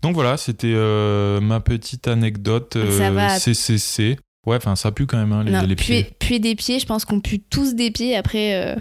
Donc 0.04 0.14
voilà, 0.14 0.38
c'était 0.38 0.74
euh, 0.74 1.40
ma 1.42 1.60
petite 1.60 2.08
anecdote 2.08 2.76
euh. 2.76 3.30
CCC. 3.40 4.18
Ouais, 4.46 4.58
enfin 4.58 4.76
ça 4.76 4.92
pue 4.92 5.08
quand 5.08 5.18
même 5.18 5.32
hein, 5.32 5.44
les, 5.44 5.52
Non, 5.52 5.62
les 5.62 5.76
pieds. 5.76 6.08
puer 6.20 6.38
des 6.40 6.56
pieds, 6.56 6.80
je 6.80 6.86
pense 6.86 7.04
qu'on 7.06 7.20
pue 7.20 7.40
tous 7.40 7.74
des 7.74 7.90
pieds 7.90 8.16
après 8.16 8.54
euh, 8.54 8.76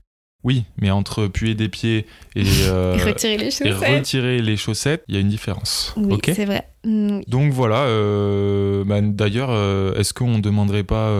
Oui, 0.44 0.64
mais 0.78 0.90
entre 0.90 1.26
puer 1.26 1.54
des 1.54 1.68
pieds 1.68 2.06
et, 2.36 2.44
euh, 2.68 2.96
et 2.96 3.02
retirer 3.02 3.38
les 3.38 3.46
et 3.46 3.50
chaussettes. 3.50 3.96
retirer 3.98 4.42
les 4.42 4.56
chaussettes, 4.56 5.02
il 5.08 5.14
y 5.14 5.18
a 5.18 5.20
une 5.20 5.28
différence. 5.28 5.94
Oui, 5.96 6.12
ok. 6.14 6.30
c'est 6.34 6.44
vrai. 6.44 6.68
Mm. 6.84 7.20
Donc 7.28 7.50
voilà. 7.52 7.84
euh, 7.84 8.84
bah, 8.84 9.00
D'ailleurs, 9.00 9.48
euh, 9.50 9.94
est-ce 9.94 10.12
qu'on 10.12 10.38
demanderait 10.38 10.82
pas 10.84 11.10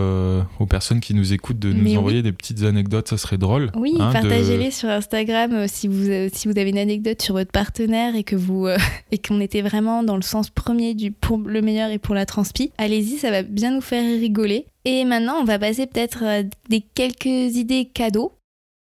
aux 0.59 0.65
personnes 0.67 0.99
qui 0.99 1.15
nous 1.15 1.33
écoutent 1.33 1.57
de 1.57 1.73
nous 1.73 1.83
oui. 1.85 1.97
envoyer 1.97 2.21
des 2.21 2.31
petites 2.31 2.63
anecdotes 2.63 3.07
Ça 3.07 3.17
serait 3.17 3.39
drôle. 3.39 3.71
Oui, 3.75 3.93
hein, 3.99 4.09
de- 4.09 4.13
partagez-les 4.13 4.69
sur 4.69 4.89
Instagram 4.89 5.67
si 5.67 5.87
vous, 5.87 6.05
si 6.31 6.47
vous 6.47 6.59
avez 6.59 6.69
une 6.69 6.77
anecdote 6.77 7.21
sur 7.21 7.33
votre 7.33 7.51
partenaire 7.51 8.15
et 8.15 8.23
que 8.23 8.35
vous 8.35 8.67
et 9.11 9.17
qu'on 9.17 9.41
était 9.41 9.63
vraiment 9.63 10.03
dans 10.03 10.17
le 10.17 10.21
sens 10.21 10.51
premier 10.51 10.93
du 10.93 11.11
pour 11.11 11.39
le 11.39 11.61
meilleur 11.61 11.89
et 11.89 11.97
pour 11.97 12.13
la 12.13 12.27
transpi. 12.27 12.71
Allez-y, 12.77 13.17
ça 13.17 13.31
va 13.31 13.41
bien 13.41 13.73
nous 13.73 13.81
faire 13.81 14.03
rigoler. 14.03 14.65
Et 14.87 15.03
maintenant, 15.03 15.37
on 15.41 15.45
va 15.45 15.57
passer 15.57 15.87
peut-être 15.87 16.23
à 16.23 16.43
des 16.69 16.81
quelques 16.93 17.25
idées 17.25 17.89
cadeaux, 17.91 18.33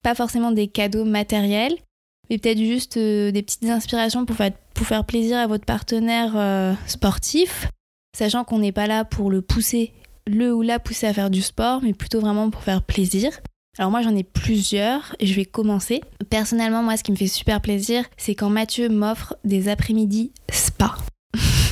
pas 0.04 0.16
forcément 0.16 0.52
des 0.52 0.68
cadeaux 0.68 1.06
matériels, 1.06 1.76
mais 2.30 2.38
peut-être 2.38 2.60
juste 2.60 2.98
euh, 2.98 3.32
des 3.32 3.44
petites 3.44 3.66
inspirations 3.66 4.26
pour 4.26 4.36
faire 4.36 5.06
plaisir 5.06 5.38
à 5.38 5.48
votre 5.48 5.66
partenaire 5.66 6.34
euh, 6.36 6.74
sportif, 6.86 7.68
sachant 8.18 8.44
qu'on 8.44 8.60
n'est 8.60 8.72
pas 8.72 8.88
là 8.88 9.06
pour 9.06 9.30
le 9.30 9.42
pousser, 9.42 9.94
le 10.26 10.54
ou 10.54 10.62
la 10.62 10.80
pousser 10.80 11.08
à 11.08 11.14
faire 11.14 11.30
du 11.30 11.42
sport, 11.42 11.82
mais 11.82 11.94
plutôt 11.94 12.20
vraiment 12.20 12.50
pour 12.50 12.64
faire 12.64 12.82
plaisir. 12.82 13.32
Alors 13.80 13.92
moi 13.92 14.02
j'en 14.02 14.16
ai 14.16 14.24
plusieurs 14.24 15.16
et 15.20 15.28
je 15.28 15.36
vais 15.36 15.46
commencer. 15.46 16.02
Personnellement 16.30 16.82
moi 16.82 16.98
ce 16.98 17.04
qui 17.04 17.12
me 17.12 17.18
fait 17.18 17.28
super 17.28 17.62
plaisir 17.62 18.06
c'est 18.18 18.34
quand 18.34 18.50
Mathieu 18.50 18.90
m'offre 18.90 19.36
des 19.44 19.70
après-midi 19.70 20.32
spa. 20.52 20.96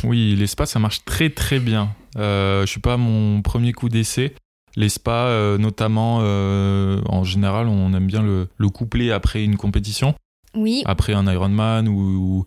Oui, 0.03 0.36
les 0.36 0.46
spas, 0.46 0.67
ça 0.67 0.77
marche 0.77 1.03
très 1.03 1.32
très 1.32 1.60
bien. 1.60 1.96
Euh, 2.17 2.62
je 2.62 2.67
suis 2.67 2.79
pas 2.79 2.94
à 2.94 2.98
mon 2.98 3.41
premier 3.41 3.74
coup 3.74 3.89
d'essai. 3.89 4.36
Les 4.75 4.89
spas, 4.89 5.27
euh, 5.27 5.58
notamment, 5.58 6.20
euh, 6.22 7.01
en 7.08 7.24
général, 7.24 7.67
on 7.67 7.94
aime 7.94 8.08
bien 8.08 8.22
le, 8.22 8.48
le 8.58 8.70
coupler 8.70 9.12
après 9.12 9.44
une 9.44 9.55
compétition, 9.58 10.13
Oui, 10.55 10.84
après 10.86 11.13
un 11.13 11.32
Ironman 11.32 11.88
ou, 11.88 12.46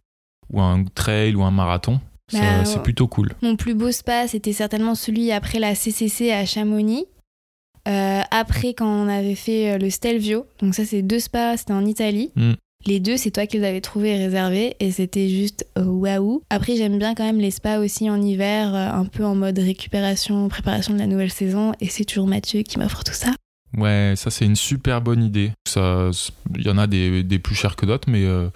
ou 0.53 0.61
un 0.61 0.85
trail 0.85 1.35
ou 1.35 1.43
un 1.43 1.51
marathon. 1.51 2.01
Bah, 2.31 2.67
c'est 2.67 2.83
plutôt 2.83 3.09
cool. 3.09 3.33
mon 3.41 3.57
plus 3.57 3.73
beau 3.75 3.91
spa 3.91 4.29
c'était 4.29 4.53
certainement 4.53 4.95
celui 4.95 5.33
après 5.33 5.59
la 5.59 5.75
CCC 5.75 6.31
à 6.31 6.45
Chamonix. 6.45 7.07
Euh, 7.89 8.21
après 8.31 8.75
quand 8.75 8.87
on 8.87 9.09
avait 9.09 9.35
fait 9.35 9.79
le 9.79 9.89
Stelvio, 9.89 10.45
donc 10.61 10.75
ça 10.75 10.85
c'est 10.85 11.01
deux 11.01 11.21
spas, 11.21 11.57
c'était 11.57 11.73
en 11.73 11.87
Italie. 11.87 12.31
Mm. 12.37 12.53
Les 12.87 13.01
deux, 13.01 13.17
c'est 13.17 13.31
toi 13.33 13.47
qui 13.47 13.59
les 13.59 13.67
avais 13.67 13.81
trouvés 13.81 14.11
et 14.11 14.17
réservés 14.17 14.77
et 14.81 14.93
c'était 14.93 15.29
juste 15.29 15.67
euh, 15.77 15.85
waouh. 15.85 16.43
Après, 16.49 16.77
j'aime 16.77 16.99
bien 16.99 17.15
quand 17.15 17.25
même 17.25 17.41
les 17.41 17.51
spas 17.51 17.79
aussi 17.79 18.09
en 18.09 18.23
hiver, 18.23 18.75
euh, 18.75 19.01
un 19.01 19.05
peu 19.05 19.25
en 19.25 19.35
mode 19.35 19.59
récupération, 19.59 20.49
préparation 20.49 20.95
de 20.95 20.99
la 20.99 21.07
nouvelle 21.07 21.33
saison 21.33 21.73
et 21.81 21.89
c'est 21.89 22.05
toujours 22.05 22.27
Mathieu 22.29 22.63
qui 22.63 22.79
m'offre 22.79 23.03
tout 23.05 23.13
ça. 23.13 23.33
Ouais, 23.77 24.15
ça 24.17 24.31
c'est 24.31 24.47
une 24.47 24.57
super 24.57 25.03
bonne 25.03 25.23
idée. 25.23 25.53
Ça, 25.69 26.11
il 26.57 26.67
y 26.67 26.71
en 26.71 26.79
a 26.79 26.87
des, 26.87 27.23
des 27.23 27.39
plus 27.39 27.55
chers 27.55 27.77
que 27.77 27.85
d'autres, 27.85 28.09
mais 28.09 28.25
euh, 28.25 28.49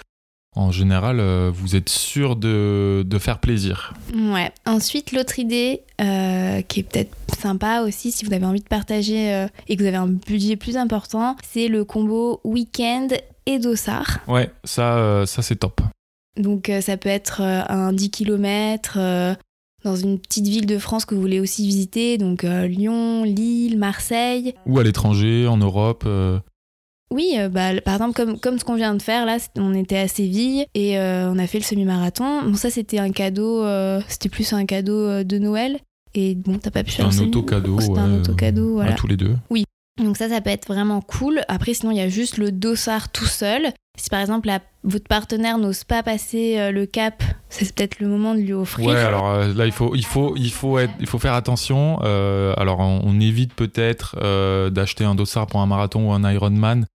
en 0.56 0.70
général, 0.70 1.20
euh, 1.20 1.50
vous 1.52 1.76
êtes 1.76 1.88
sûr 1.88 2.36
de, 2.36 3.04
de 3.06 3.18
faire 3.18 3.38
plaisir. 3.38 3.92
Ouais. 4.14 4.50
Ensuite, 4.66 5.12
l'autre 5.12 5.38
idée 5.38 5.82
euh, 6.00 6.62
qui 6.62 6.80
est 6.80 6.84
peut-être 6.84 7.14
sympa 7.38 7.82
aussi 7.82 8.12
si 8.12 8.24
vous 8.24 8.32
avez 8.32 8.46
envie 8.46 8.60
de 8.60 8.68
partager 8.68 9.46
et 9.66 9.76
que 9.76 9.82
vous 9.82 9.88
avez 9.88 9.96
un 9.96 10.06
budget 10.06 10.56
plus 10.56 10.76
important, 10.76 11.36
c'est 11.42 11.68
le 11.68 11.84
combo 11.84 12.40
week-end 12.44 13.08
et 13.46 13.58
dossard. 13.58 14.18
Ouais, 14.28 14.50
ça, 14.64 14.96
euh, 14.98 15.26
ça 15.26 15.42
c'est 15.42 15.56
top. 15.56 15.80
Donc 16.36 16.68
euh, 16.68 16.80
ça 16.80 16.96
peut 16.96 17.08
être 17.08 17.42
euh, 17.42 17.62
un 17.68 17.92
10 17.92 18.10
km 18.10 18.98
dans 19.84 19.96
une 19.96 20.18
petite 20.18 20.46
ville 20.46 20.66
de 20.66 20.78
France 20.78 21.04
que 21.04 21.14
vous 21.14 21.20
voulez 21.20 21.40
aussi 21.40 21.66
visiter, 21.66 22.16
donc 22.16 22.44
Lyon, 22.44 23.24
Lille, 23.24 23.78
Marseille. 23.78 24.54
Ou 24.64 24.78
à 24.78 24.84
l'étranger, 24.84 25.48
en 25.48 25.56
Europe. 25.56 26.08
Oui, 27.10 27.36
bah, 27.50 27.80
par 27.84 27.94
exemple, 27.94 28.14
comme, 28.14 28.38
comme 28.38 28.60
ce 28.60 28.64
qu'on 28.64 28.76
vient 28.76 28.94
de 28.94 29.02
faire, 29.02 29.26
là, 29.26 29.38
on 29.56 29.74
était 29.74 29.98
à 29.98 30.06
Séville 30.06 30.66
et 30.74 30.96
on 30.98 31.36
a 31.36 31.46
fait 31.48 31.58
le 31.58 31.64
semi-marathon. 31.64 32.42
Bon, 32.44 32.54
ça, 32.54 32.70
c'était 32.70 33.00
un 33.00 33.10
cadeau, 33.10 33.66
c'était 34.06 34.28
plus 34.28 34.52
un 34.52 34.66
cadeau 34.66 35.24
de 35.24 35.38
Noël. 35.38 35.80
Et 36.14 36.36
bon, 36.36 36.58
t'as 36.58 36.70
pas 36.70 36.84
pu 36.84 36.92
faire 36.92 37.08
un 37.08 37.18
auto-cadeau. 37.18 37.80
C'était 37.80 37.98
un 37.98 38.20
auto-cadeau, 38.20 38.78
à 38.78 38.92
tous 38.92 39.08
les 39.08 39.16
deux. 39.16 39.34
Donc 40.00 40.16
ça, 40.16 40.28
ça 40.28 40.40
peut 40.40 40.50
être 40.50 40.66
vraiment 40.66 41.00
cool. 41.00 41.42
Après, 41.48 41.74
sinon, 41.74 41.92
il 41.92 41.98
y 41.98 42.00
a 42.00 42.08
juste 42.08 42.38
le 42.38 42.50
dossard 42.50 43.10
tout 43.12 43.26
seul. 43.26 43.72
Si 43.98 44.08
par 44.08 44.20
exemple, 44.20 44.46
la- 44.46 44.60
votre 44.84 45.06
partenaire 45.06 45.58
n'ose 45.58 45.84
pas 45.84 46.02
passer 46.02 46.58
euh, 46.58 46.70
le 46.72 46.86
cap, 46.86 47.22
c'est 47.50 47.74
peut-être 47.74 48.00
le 48.00 48.08
moment 48.08 48.34
de 48.34 48.40
lui 48.40 48.54
offrir. 48.54 48.88
Ouais, 48.88 48.98
alors 48.98 49.28
euh, 49.30 49.52
là, 49.52 49.66
il 49.66 49.72
faut, 49.72 49.94
il 49.94 50.04
faut, 50.06 50.34
il 50.36 50.50
faut, 50.50 50.78
être, 50.78 50.94
il 50.98 51.06
faut 51.06 51.18
faire 51.18 51.34
attention. 51.34 51.98
Euh, 52.02 52.54
alors, 52.56 52.80
on, 52.80 53.02
on 53.04 53.20
évite 53.20 53.52
peut-être 53.54 54.16
d'acheter 54.70 55.04
un 55.04 55.14
dossard 55.14 55.46
pour 55.46 55.60
un 55.60 55.66
marathon 55.66 56.08
ou 56.08 56.12
un 56.12 56.30
Ironman 56.32 56.86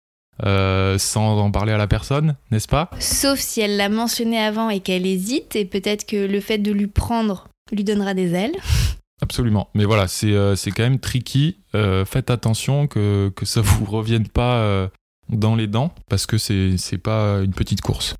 sans 0.42 1.38
en 1.38 1.50
parler 1.50 1.72
à 1.72 1.78
la 1.78 1.86
personne, 1.86 2.36
n'est-ce 2.50 2.68
pas? 2.68 2.90
Sauf 2.98 3.38
si 3.38 3.60
elle 3.60 3.76
l'a 3.76 3.88
mentionné 3.88 4.38
avant 4.38 4.70
et 4.70 4.80
qu'elle 4.80 5.06
hésite, 5.06 5.54
et 5.56 5.64
peut-être 5.64 6.04
que 6.06 6.16
le 6.16 6.40
fait 6.40 6.58
de 6.58 6.72
lui 6.72 6.86
prendre 6.88 7.48
lui 7.72 7.84
donnera 7.84 8.14
des 8.14 8.34
ailes. 8.34 8.56
Absolument. 9.28 9.68
Mais 9.74 9.84
voilà, 9.84 10.08
c'est 10.08 10.32
euh, 10.32 10.56
quand 10.74 10.82
même 10.82 10.98
tricky. 10.98 11.58
Euh, 11.74 12.06
faites 12.06 12.30
attention 12.30 12.86
que, 12.86 13.30
que 13.36 13.44
ça 13.44 13.60
vous 13.60 13.84
revienne 13.90 14.26
pas 14.26 14.56
euh, 14.60 14.88
dans 15.28 15.54
les 15.54 15.66
dents 15.66 15.92
parce 16.08 16.24
que 16.24 16.38
c'est 16.38 16.98
pas 17.02 17.40
une 17.42 17.52
petite 17.52 17.82
course. 17.82 18.14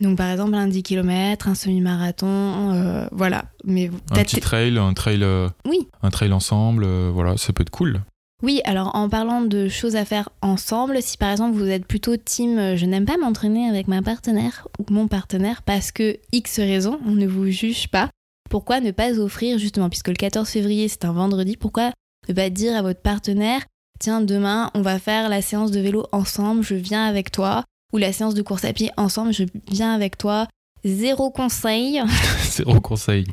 Donc 0.00 0.18
par 0.18 0.28
exemple, 0.28 0.54
un 0.54 0.66
10 0.66 0.82
km, 0.82 1.48
un 1.48 1.54
semi-marathon, 1.54 3.08
voilà. 3.12 3.46
Mais 3.64 3.90
Un 4.10 4.22
petit 4.22 4.40
trail, 4.40 4.76
un 4.76 4.92
trail, 4.92 5.24
Oui. 5.66 5.88
un 6.02 6.10
trail 6.10 6.32
ensemble, 6.32 6.84
voilà, 6.86 7.38
ça 7.38 7.54
peut 7.54 7.62
être 7.62 7.70
cool. 7.70 8.02
Oui, 8.42 8.60
alors 8.64 8.94
en 8.94 9.08
parlant 9.08 9.40
de 9.40 9.68
choses 9.68 9.96
à 9.96 10.04
faire 10.04 10.28
ensemble, 10.42 11.00
si 11.00 11.16
par 11.16 11.30
exemple 11.30 11.56
vous 11.56 11.68
êtes 11.68 11.86
plutôt 11.86 12.18
team 12.18 12.76
je 12.76 12.84
n'aime 12.84 13.06
pas 13.06 13.16
m'entraîner 13.16 13.66
avec 13.66 13.88
ma 13.88 14.02
partenaire 14.02 14.68
ou 14.78 14.84
mon 14.92 15.08
partenaire 15.08 15.62
parce 15.62 15.90
que 15.90 16.18
X 16.32 16.58
raison, 16.58 17.00
on 17.06 17.12
ne 17.12 17.26
vous 17.26 17.46
juge 17.46 17.88
pas, 17.88 18.10
pourquoi 18.48 18.80
ne 18.80 18.90
pas 18.90 19.18
offrir 19.18 19.58
justement, 19.58 19.88
puisque 19.88 20.08
le 20.08 20.14
14 20.14 20.48
février 20.48 20.88
c'est 20.88 21.04
un 21.04 21.12
vendredi, 21.12 21.56
pourquoi 21.56 21.92
ne 22.28 22.34
pas 22.34 22.50
dire 22.50 22.76
à 22.76 22.82
votre 22.82 23.00
partenaire 23.00 23.62
tiens 23.98 24.20
demain 24.20 24.70
on 24.74 24.82
va 24.82 24.98
faire 24.98 25.28
la 25.28 25.40
séance 25.42 25.70
de 25.70 25.80
vélo 25.80 26.06
ensemble, 26.12 26.62
je 26.62 26.74
viens 26.74 27.06
avec 27.06 27.30
toi, 27.30 27.64
ou 27.92 27.98
la 27.98 28.12
séance 28.12 28.34
de 28.34 28.42
course 28.42 28.64
à 28.64 28.72
pied 28.72 28.90
ensemble, 28.96 29.32
je 29.32 29.44
viens 29.70 29.94
avec 29.94 30.18
toi. 30.18 30.46
Zéro 30.84 31.30
conseil, 31.30 32.00
Zéro 32.50 32.80
conseil. 32.80 33.24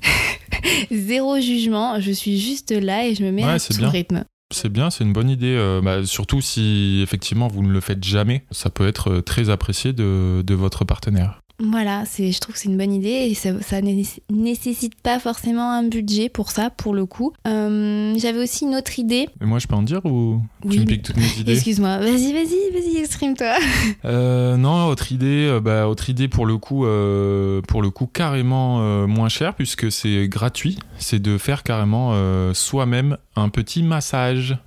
zéro 0.91 1.39
jugement, 1.39 1.99
je 1.99 2.11
suis 2.11 2.39
juste 2.39 2.71
là 2.71 3.07
et 3.07 3.15
je 3.15 3.23
me 3.23 3.31
mets 3.31 3.43
Ouais, 3.43 3.51
à 3.51 3.59
c'est 3.59 3.73
ton 3.73 3.79
bien. 3.81 3.89
rythme. 3.89 4.23
C'est 4.53 4.69
bien, 4.69 4.89
c'est 4.89 5.03
une 5.03 5.13
bonne 5.13 5.29
idée. 5.29 5.55
euh, 5.57 5.81
bah, 5.81 6.05
surtout 6.05 6.39
si 6.41 6.99
effectivement 7.03 7.47
vous 7.47 7.63
ne 7.63 7.71
le 7.71 7.81
faites 7.81 8.03
jamais, 8.03 8.45
ça 8.51 8.69
peut 8.69 8.87
être 8.87 9.09
euh, 9.11 9.21
très 9.21 9.49
apprécié 9.49 9.93
de, 9.93 10.43
de 10.45 10.53
votre 10.53 10.85
partenaire. 10.85 11.39
Voilà, 11.59 12.03
c'est, 12.05 12.31
je 12.31 12.39
trouve 12.39 12.55
que 12.55 12.59
c'est 12.59 12.67
une 12.69 12.77
bonne 12.77 12.91
idée 12.91 13.09
et 13.29 13.35
ça, 13.35 13.49
ça 13.61 13.79
né- 13.81 14.03
nécessite 14.31 14.99
pas 15.01 15.19
forcément 15.19 15.71
un 15.71 15.83
budget 15.83 16.27
pour 16.27 16.51
ça, 16.51 16.69
pour 16.71 16.93
le 16.93 17.05
coup. 17.05 17.31
Euh, 17.47 18.13
j'avais 18.17 18.39
aussi 18.41 18.65
une 18.65 18.75
autre 18.75 18.97
idée. 18.99 19.27
Et 19.41 19.45
moi, 19.45 19.59
je 19.59 19.67
peux 19.67 19.75
en 19.75 19.83
dire 19.83 20.03
ou 20.05 20.41
Oui, 20.65 20.71
tu 20.71 20.79
me 20.79 20.85
mais- 20.85 20.85
piques 20.93 21.03
toutes 21.03 21.17
mes 21.17 21.27
idées 21.39 21.53
Excuse-moi, 21.53 21.99
vas-y, 21.99 22.33
vas-y, 22.33 22.71
vas-y, 22.73 22.97
exprime-toi. 22.97 23.55
Euh, 24.05 24.57
non, 24.57 24.87
autre 24.87 25.11
idée, 25.11 25.47
euh, 25.49 25.59
bah, 25.61 25.87
autre 25.87 26.09
idée 26.09 26.27
pour 26.27 26.45
le 26.45 26.57
coup, 26.57 26.85
euh, 26.85 27.61
pour 27.61 27.81
le 27.81 27.89
coup 27.89 28.05
carrément 28.07 28.79
moins 29.07 29.29
cher 29.29 29.53
puisque 29.55 29.91
c'est 29.91 30.27
gratuit. 30.27 30.77
C'est 30.97 31.21
de 31.21 31.37
faire 31.37 31.63
carrément 31.63 32.13
soi-même 32.53 33.17
un 33.35 33.49
petit 33.49 33.83
massage 33.83 34.57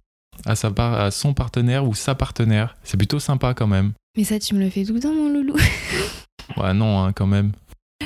à, 0.45 0.55
sa 0.55 0.71
par- 0.71 0.95
à 1.01 1.11
son 1.11 1.35
partenaire 1.35 1.87
ou 1.87 1.95
sa 1.95 2.15
partenaire. 2.15 2.77
C'est 2.85 2.97
plutôt 2.97 3.19
sympa 3.19 3.55
quand 3.55 3.67
même. 3.67 3.93
Mais 4.17 4.25
ça, 4.25 4.39
tu 4.39 4.55
me 4.55 4.61
le 4.61 4.71
fais 4.71 4.85
tout 4.85 4.95
le 4.95 5.01
temps, 5.01 5.13
mon 5.15 5.29
loulou. 5.29 5.57
Ouais, 6.57 6.73
non, 6.75 7.03
hein, 7.05 7.13
quand 7.13 7.27
même. 7.27 7.53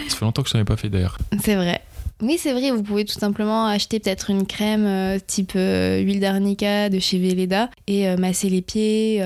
Ça 0.08 0.16
fait 0.16 0.24
longtemps 0.24 0.42
que 0.42 0.48
je 0.48 0.56
n'en 0.56 0.62
ai 0.62 0.64
pas 0.64 0.76
fait 0.76 0.88
d'ailleurs. 0.88 1.18
C'est 1.42 1.56
vrai. 1.56 1.80
Oui, 2.22 2.36
c'est 2.38 2.52
vrai, 2.52 2.70
vous 2.70 2.82
pouvez 2.82 3.06
tout 3.06 3.18
simplement 3.18 3.66
acheter 3.66 3.98
peut-être 3.98 4.28
une 4.28 4.46
crème 4.46 4.84
euh, 4.84 5.18
type 5.26 5.52
euh, 5.56 6.00
huile 6.00 6.20
d'arnica 6.20 6.90
de 6.90 6.98
chez 6.98 7.18
Velleda 7.18 7.70
et 7.86 8.06
euh, 8.08 8.18
masser 8.18 8.50
les 8.50 8.60
pieds, 8.60 9.22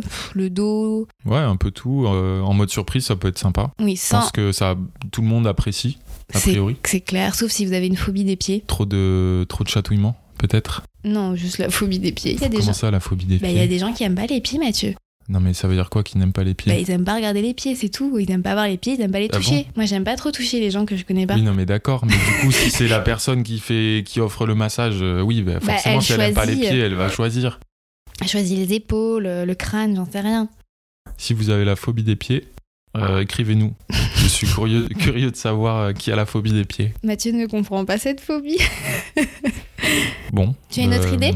pff, 0.00 0.30
le 0.34 0.48
dos. 0.48 1.08
Ouais, 1.24 1.38
un 1.38 1.56
peu 1.56 1.72
tout. 1.72 2.06
en 2.06 2.52
mode 2.54 2.70
surprise, 2.70 3.04
ça 3.06 3.16
peut 3.16 3.26
être 3.28 3.38
sympa. 3.38 3.72
Oui, 3.80 3.96
Je 3.96 4.00
sans. 4.02 4.20
pense 4.20 4.30
que 4.30 4.52
ça, 4.52 4.76
tout 5.10 5.22
le 5.22 5.26
monde 5.26 5.48
apprécie, 5.48 5.98
a 6.32 6.38
priori. 6.38 6.76
c'est 6.84 7.00
clair, 7.00 7.34
sauf 7.34 7.50
si 7.50 7.66
vous 7.66 7.72
avez 7.72 7.88
une 7.88 7.96
phobie 7.96 8.22
des 8.24 8.36
pieds. 8.36 8.62
Trop 8.64 8.86
de, 8.86 9.44
trop 9.48 9.64
de 9.64 9.68
chatouillements, 9.68 10.16
peut-être. 10.38 10.82
Non, 11.02 11.34
juste 11.34 11.58
la 11.58 11.68
phobie 11.68 11.98
des 11.98 12.12
pieds. 12.12 12.34
Il 12.34 12.40
y 12.40 12.44
a 12.44 12.48
des 12.48 12.58
Comment 12.58 12.66
gens. 12.68 12.72
ça, 12.74 12.90
la 12.92 13.00
phobie 13.00 13.24
des 13.26 13.38
Bah, 13.38 13.46
pieds 13.48 13.56
il 13.56 13.60
y 13.60 13.64
a 13.64 13.66
des 13.66 13.78
gens 13.80 13.92
qui 13.92 14.04
aiment 14.04 14.14
pas 14.14 14.26
les 14.26 14.40
pieds, 14.40 14.60
Mathieu. 14.60 14.94
Non, 15.28 15.40
mais 15.40 15.54
ça 15.54 15.66
veut 15.66 15.74
dire 15.74 15.90
quoi 15.90 16.02
qu'ils 16.02 16.20
n'aiment 16.20 16.32
pas 16.32 16.44
les 16.44 16.54
pieds 16.54 16.72
Bah, 16.72 16.78
ils 16.78 16.90
aiment 16.90 17.04
pas 17.04 17.16
regarder 17.16 17.42
les 17.42 17.54
pieds, 17.54 17.74
c'est 17.74 17.88
tout. 17.88 18.18
Ils 18.18 18.30
aiment 18.30 18.42
pas 18.42 18.52
voir 18.54 18.66
les 18.66 18.76
pieds, 18.76 18.94
ils 18.94 19.00
aiment 19.00 19.10
pas 19.10 19.18
les 19.18 19.28
Ah 19.32 19.36
toucher. 19.36 19.66
Moi, 19.74 19.84
j'aime 19.84 20.04
pas 20.04 20.16
trop 20.16 20.30
toucher 20.30 20.60
les 20.60 20.70
gens 20.70 20.86
que 20.86 20.96
je 20.96 21.04
connais 21.04 21.26
pas. 21.26 21.34
Oui, 21.34 21.42
non, 21.42 21.52
mais 21.52 21.66
d'accord. 21.66 22.04
Mais 22.06 22.12
du 22.12 22.40
coup, 22.40 22.52
si 22.52 22.70
c'est 22.70 22.88
la 22.88 23.00
personne 23.00 23.42
qui 23.42 23.58
fait, 23.58 24.04
qui 24.06 24.20
offre 24.20 24.46
le 24.46 24.54
massage, 24.54 24.98
euh, 25.00 25.20
oui, 25.20 25.42
bah, 25.42 25.58
forcément, 25.60 25.96
elle 25.96 26.02
si 26.02 26.12
elle 26.12 26.20
aime 26.20 26.34
pas 26.34 26.44
les 26.44 26.52
choisit, 26.52 26.70
pieds, 26.70 26.80
elle 26.80 26.94
va 26.94 27.08
choisir. 27.08 27.60
Choisis 28.26 28.56
les 28.56 28.74
épaules, 28.74 29.24
le 29.24 29.54
crâne, 29.54 29.96
j'en 29.96 30.10
sais 30.10 30.20
rien. 30.20 30.48
Si 31.16 31.34
vous 31.34 31.50
avez 31.50 31.64
la 31.64 31.76
phobie 31.76 32.02
des 32.02 32.16
pieds, 32.16 32.44
euh, 32.96 33.20
écrivez-nous. 33.20 33.74
Je 33.90 34.26
suis 34.26 34.46
curieux, 34.46 34.88
curieux 34.98 35.30
de 35.30 35.36
savoir 35.36 35.78
euh, 35.78 35.92
qui 35.92 36.10
a 36.10 36.16
la 36.16 36.24
phobie 36.26 36.52
des 36.52 36.64
pieds. 36.64 36.92
Mathieu 37.02 37.32
ne 37.32 37.46
comprend 37.46 37.84
pas 37.84 37.98
cette 37.98 38.20
phobie. 38.20 38.58
Bon. 40.32 40.54
Tu 40.70 40.80
as 40.80 40.84
une 40.84 40.94
autre 40.94 41.12
idée? 41.12 41.32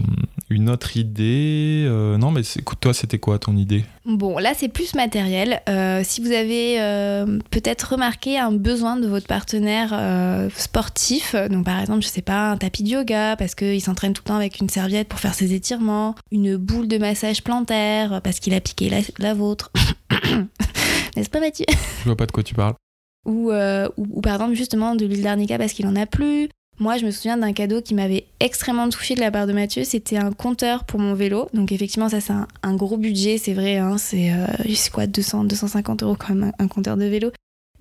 Une 0.52 0.68
autre 0.68 0.96
idée 0.96 1.84
euh, 1.86 2.18
Non, 2.18 2.32
mais 2.32 2.40
écoute, 2.56 2.78
toi, 2.80 2.92
c'était 2.92 3.20
quoi 3.20 3.38
ton 3.38 3.56
idée? 3.56 3.84
Bon, 4.04 4.38
là 4.38 4.52
c'est 4.56 4.68
plus 4.68 4.94
matériel. 4.96 5.62
Euh, 5.68 6.00
si 6.04 6.20
vous 6.20 6.32
avez 6.32 6.80
euh, 6.80 7.38
peut-être 7.50 7.92
remarqué 7.92 8.36
un 8.36 8.50
besoin 8.50 8.96
de 8.96 9.06
votre 9.06 9.28
partenaire 9.28 10.50
sportif, 10.56 11.36
donc 11.50 11.64
par 11.64 11.78
exemple, 11.80 12.02
je 12.02 12.08
sais 12.08 12.20
pas, 12.22 12.50
un 12.50 12.56
tapis 12.56 12.82
de 12.82 12.88
yoga 12.88 13.36
parce 13.36 13.54
qu'il 13.54 13.80
s'entraîne 13.80 14.12
tout 14.12 14.22
le 14.24 14.28
temps 14.28 14.36
avec 14.36 14.58
une 14.58 14.68
serviette 14.68 15.08
pour 15.08 15.20
faire 15.20 15.34
ses 15.34 15.54
étirements, 15.54 16.16
une 16.32 16.56
boule 16.56 16.88
de 16.88 16.98
massage 16.98 17.44
plantaire 17.44 18.20
parce 18.22 18.40
qu'il 18.40 18.52
a 18.54 18.60
piqué 18.60 18.90
la, 18.90 18.98
la 19.18 19.34
vôtre. 19.34 19.70
N'est-ce 21.16 21.30
pas 21.30 21.40
Mathieu? 21.40 21.66
Je 22.00 22.04
vois 22.04 22.16
pas 22.16 22.26
de 22.26 22.32
quoi 22.32 22.42
tu 22.42 22.54
parles. 22.54 22.74
ou, 23.24 23.50
euh, 23.52 23.88
ou, 23.96 24.06
ou 24.10 24.20
par 24.20 24.34
exemple 24.34 24.54
justement 24.54 24.96
de 24.96 25.06
l'huile 25.06 25.22
d'arnica 25.22 25.58
parce 25.58 25.72
qu'il 25.74 25.86
en 25.86 25.94
a 25.94 26.06
plus. 26.06 26.48
Moi, 26.80 26.96
je 26.96 27.04
me 27.04 27.10
souviens 27.10 27.36
d'un 27.36 27.52
cadeau 27.52 27.82
qui 27.82 27.92
m'avait 27.94 28.24
extrêmement 28.40 28.88
touchée 28.88 29.14
de 29.14 29.20
la 29.20 29.30
part 29.30 29.46
de 29.46 29.52
Mathieu. 29.52 29.84
C'était 29.84 30.16
un 30.16 30.32
compteur 30.32 30.84
pour 30.84 30.98
mon 30.98 31.12
vélo. 31.14 31.48
Donc 31.52 31.72
effectivement, 31.72 32.08
ça 32.08 32.20
c'est 32.22 32.32
un, 32.32 32.48
un 32.62 32.74
gros 32.74 32.96
budget, 32.96 33.36
c'est 33.36 33.52
vrai. 33.52 33.76
hein, 33.76 33.98
c'est 33.98 34.32
euh, 34.32 34.46
quoi 34.90 35.06
200, 35.06 35.44
250 35.44 36.02
euros 36.02 36.16
quand 36.18 36.34
même 36.34 36.52
un, 36.58 36.64
un 36.64 36.68
compteur 36.68 36.96
de 36.96 37.04
vélo. 37.04 37.30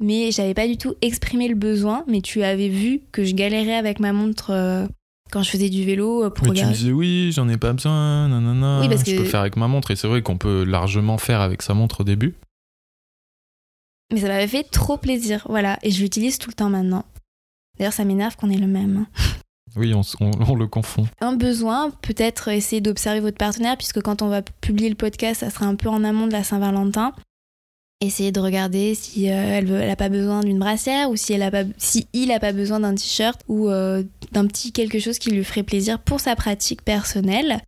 Mais 0.02 0.32
j'avais 0.32 0.54
pas 0.54 0.68
du 0.68 0.78
tout 0.78 0.96
exprimé 1.02 1.48
le 1.48 1.56
besoin. 1.56 2.04
Mais 2.08 2.20
tu 2.22 2.44
avais 2.44 2.68
vu 2.68 3.00
que 3.14 3.24
je 3.24 3.34
galérais 3.36 3.76
avec 3.76 4.02
ma 4.02 4.12
montre 4.12 4.52
euh, 4.52 4.86
quand 5.32 5.44
je 5.44 5.50
faisais 5.50 5.70
du 5.70 5.86
vélo 5.86 6.26
euh, 6.26 6.30
pour 6.30 6.48
Mais 6.48 6.54
tu 6.54 6.56
me 6.56 6.60
regarder. 6.66 6.78
disais 6.78 6.92
oui, 6.92 7.32
j'en 7.32 7.48
ai 7.48 7.56
pas 7.58 7.72
besoin, 7.72 8.28
nanana. 8.28 8.82
Oui, 8.82 8.90
parce 8.90 9.06
Je 9.06 9.12
que- 9.16 9.18
peux 9.20 9.24
faire 9.26 9.40
avec 9.42 9.56
ma 9.56 9.70
montre. 9.70 9.92
Et 9.92 9.96
c'est 9.96 10.08
vrai 10.10 10.22
qu'on 10.22 10.38
peut 10.38 10.66
largement 10.66 11.18
faire 11.18 11.40
avec 11.40 11.62
sa 11.62 11.74
montre 11.74 12.02
au 12.02 12.04
début. 12.04 12.36
Mais 14.12 14.20
ça 14.20 14.28
m'avait 14.28 14.48
fait 14.48 14.64
trop 14.64 14.98
plaisir, 14.98 15.46
voilà. 15.50 15.78
Et 15.84 15.92
je 15.92 16.02
l'utilise 16.02 16.38
tout 16.38 16.50
le 16.50 16.56
temps 16.56 16.70
maintenant. 16.70 17.06
D'ailleurs, 17.80 17.94
ça 17.94 18.04
m'énerve 18.06 18.36
qu'on 18.36 18.50
ait 18.52 18.58
le 18.58 18.68
même. 18.68 19.06
hein. 19.08 19.22
Oui, 19.76 19.94
on, 19.94 20.02
s- 20.02 20.16
on- 20.20 20.32
on 20.48 20.56
le 20.56 20.68
confond. 20.68 21.06
un 21.22 21.34
besoin, 21.36 21.92
peut-être 22.02 22.48
essayer 22.50 22.82
d'observer 22.82 23.20
votre 23.20 23.38
partenaire, 23.38 23.78
puisque 23.78 24.02
quand 24.02 24.22
on 24.22 24.28
va 24.28 24.42
publier 24.42 24.90
le 24.90 24.96
podcast, 24.96 25.42
ça 25.42 25.50
sera 25.52 25.66
un 25.68 25.76
peu 25.76 25.90
en 25.90 26.04
amont 26.04 26.26
de 26.28 26.32
la 26.32 26.44
Saint-Valentin. 26.44 27.14
Essayez 28.02 28.32
de 28.32 28.40
regarder 28.40 28.96
si 28.96 29.30
euh, 29.30 29.34
elle, 29.34 29.66
veut, 29.66 29.80
elle 29.82 29.90
a 29.90 29.96
pas 29.98 30.08
besoin 30.10 30.40
d'une 30.40 30.58
brassière 30.58 31.10
ou 31.12 31.18
si, 31.18 31.34
elle 31.34 31.44
a 31.44 31.52
pas, 31.52 31.64
si 31.78 32.08
il 32.14 32.32
a 32.32 32.40
pas 32.40 32.54
besoin 32.54 32.80
d'un 32.80 32.96
t-shirt 32.96 33.42
ou 33.50 33.68
euh, 33.70 34.04
d'un 34.32 34.48
petit 34.48 34.72
quelque 34.72 35.00
chose 35.00 35.20
qui 35.20 35.32
lui 35.32 35.44
ferait 35.44 35.64
plaisir 35.64 36.00
pour 36.00 36.20
sa 36.22 36.36
pratique 36.38 36.82
personnelle. 36.84 37.60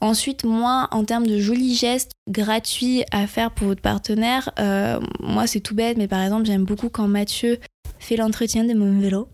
Ensuite, 0.00 0.44
moi, 0.44 0.88
en 0.92 1.04
termes 1.04 1.26
de 1.26 1.38
jolis 1.38 1.74
gestes 1.74 2.12
gratuits 2.28 3.02
à 3.10 3.26
faire 3.26 3.50
pour 3.50 3.66
votre 3.66 3.82
partenaire, 3.82 4.50
euh, 4.60 5.00
moi 5.20 5.48
c'est 5.48 5.60
tout 5.60 5.74
bête, 5.74 5.98
mais 5.98 6.06
par 6.06 6.22
exemple, 6.22 6.46
j'aime 6.46 6.64
beaucoup 6.64 6.88
quand 6.88 7.08
Mathieu 7.08 7.58
fait 7.98 8.16
l'entretien 8.16 8.64
de 8.64 8.74
mon 8.74 9.00
vélo. 9.00 9.28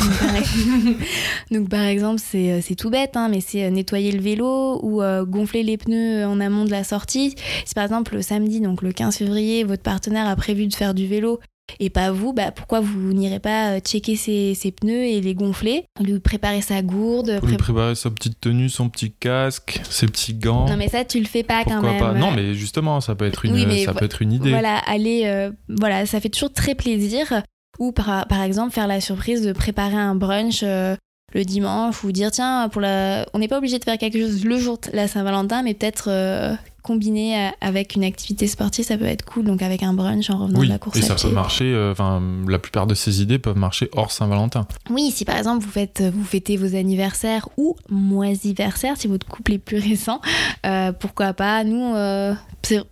Donc, 1.50 1.70
par 1.70 1.84
exemple, 1.84 2.20
c'est 2.22 2.52
euh, 2.52 2.60
c'est 2.62 2.74
tout 2.74 2.90
bête, 2.90 3.16
hein, 3.16 3.28
mais 3.30 3.40
c'est 3.40 3.64
euh, 3.64 3.70
nettoyer 3.70 4.12
le 4.12 4.20
vélo 4.20 4.80
ou 4.82 5.00
gonfler 5.26 5.62
les 5.62 5.78
pneus 5.78 6.26
en 6.26 6.38
amont 6.40 6.66
de 6.66 6.70
la 6.70 6.84
sortie. 6.84 7.34
Si 7.64 7.74
par 7.74 7.84
exemple 7.84 8.14
le 8.14 8.22
samedi, 8.22 8.60
donc 8.60 8.82
le 8.82 8.92
15 8.92 9.16
février, 9.16 9.64
votre 9.64 9.82
partenaire 9.82 10.26
a 10.26 10.36
prévu 10.36 10.66
de 10.66 10.74
faire 10.74 10.92
du 10.92 11.06
vélo 11.06 11.40
et 11.78 11.90
pas 11.90 12.10
vous, 12.10 12.32
bah 12.32 12.50
pourquoi 12.50 12.80
vous 12.80 13.12
n'irez 13.12 13.38
pas 13.38 13.72
euh, 13.76 13.80
checker 13.80 14.16
ses, 14.16 14.54
ses 14.54 14.72
pneus 14.72 15.04
et 15.04 15.20
les 15.20 15.34
gonfler 15.34 15.84
Lui 16.00 16.18
préparer 16.20 16.60
sa 16.62 16.82
gourde. 16.82 17.38
Pour 17.38 17.48
lui 17.48 17.56
pré- 17.56 17.72
préparer 17.72 17.94
sa 17.94 18.10
petite 18.10 18.40
tenue, 18.40 18.68
son 18.68 18.88
petit 18.88 19.12
casque, 19.12 19.80
ses 19.88 20.06
petits 20.06 20.34
gants. 20.34 20.66
Non 20.68 20.76
mais 20.76 20.88
ça 20.88 21.04
tu 21.04 21.20
le 21.20 21.26
fais 21.26 21.42
pas 21.42 21.64
quand 21.64 21.82
même. 21.82 21.98
pas? 21.98 22.12
Non, 22.14 22.30
mais 22.32 22.54
justement, 22.54 23.00
ça 23.00 23.14
peut 23.14 23.26
être 23.26 23.44
une, 23.44 23.52
Oui, 23.52 23.84
ça 23.84 23.94
peut 23.94 24.04
être 24.04 24.22
une 24.22 24.32
idée. 24.32 24.50
Voilà, 24.50 24.78
aller, 24.78 25.22
euh, 25.26 25.50
voilà, 25.68 26.06
ça 26.06 26.20
fait 26.20 26.28
toujours 26.28 26.52
très 26.52 26.74
plaisir. 26.74 27.42
Ou 27.78 27.92
par, 27.92 28.26
par 28.26 28.42
exemple 28.42 28.72
faire 28.72 28.86
la 28.86 29.00
surprise 29.00 29.42
de 29.42 29.52
préparer 29.52 29.96
un 29.96 30.14
brunch 30.14 30.60
euh, 30.62 30.96
le 31.32 31.44
dimanche 31.44 32.02
ou 32.04 32.12
dire 32.12 32.30
tiens 32.30 32.68
pour 32.68 32.80
la, 32.80 33.24
on 33.32 33.38
n'est 33.38 33.48
pas 33.48 33.58
obligé 33.58 33.78
de 33.78 33.84
faire 33.84 33.96
quelque 33.96 34.18
chose 34.20 34.44
le 34.44 34.58
jour 34.58 34.78
de 34.78 34.94
la 34.94 35.06
Saint-Valentin, 35.08 35.62
mais 35.62 35.74
peut-être 35.74 36.08
euh, 36.08 36.54
combiné 36.82 37.36
à- 37.36 37.54
avec 37.60 37.94
une 37.94 38.04
activité 38.04 38.46
sportive, 38.46 38.84
ça 38.84 38.96
peut 38.98 39.04
être 39.04 39.24
cool. 39.24 39.44
Donc 39.44 39.62
avec 39.62 39.82
un 39.82 39.92
brunch 39.92 40.30
en 40.30 40.38
revenant 40.38 40.60
Oui, 40.60 40.66
de 40.66 40.72
la 40.72 40.78
course 40.78 40.96
et 40.98 41.02
à 41.02 41.06
ça 41.06 41.14
pied. 41.14 41.28
peut 41.28 41.34
marcher. 41.34 41.64
euh, 41.72 41.92
Enfin, 41.92 42.22
la 42.48 42.58
plupart 42.58 42.86
de 42.86 42.94
ces 42.94 43.22
idées 43.22 43.38
peuvent 43.38 43.56
marcher 43.58 43.88
hors 43.92 44.10
Saint-Valentin. 44.12 44.66
Oui, 44.90 45.10
si 45.10 45.24
par 45.24 45.36
exemple 45.36 45.64
vous 45.64 45.70
faites, 45.70 46.02
vous 46.14 46.24
fêtez 46.24 46.56
vos 46.56 46.74
anniversaires 46.76 47.48
ou 47.56 47.76
moisiversaires, 47.88 48.96
si 48.96 49.06
votre 49.08 49.26
couple 49.26 49.52
est 49.54 49.58
plus 49.58 49.78
récent, 49.78 50.20
euh, 50.66 50.92
pourquoi 50.92 51.32
pas 51.34 51.64
Nous, 51.64 51.94
euh, 51.94 52.34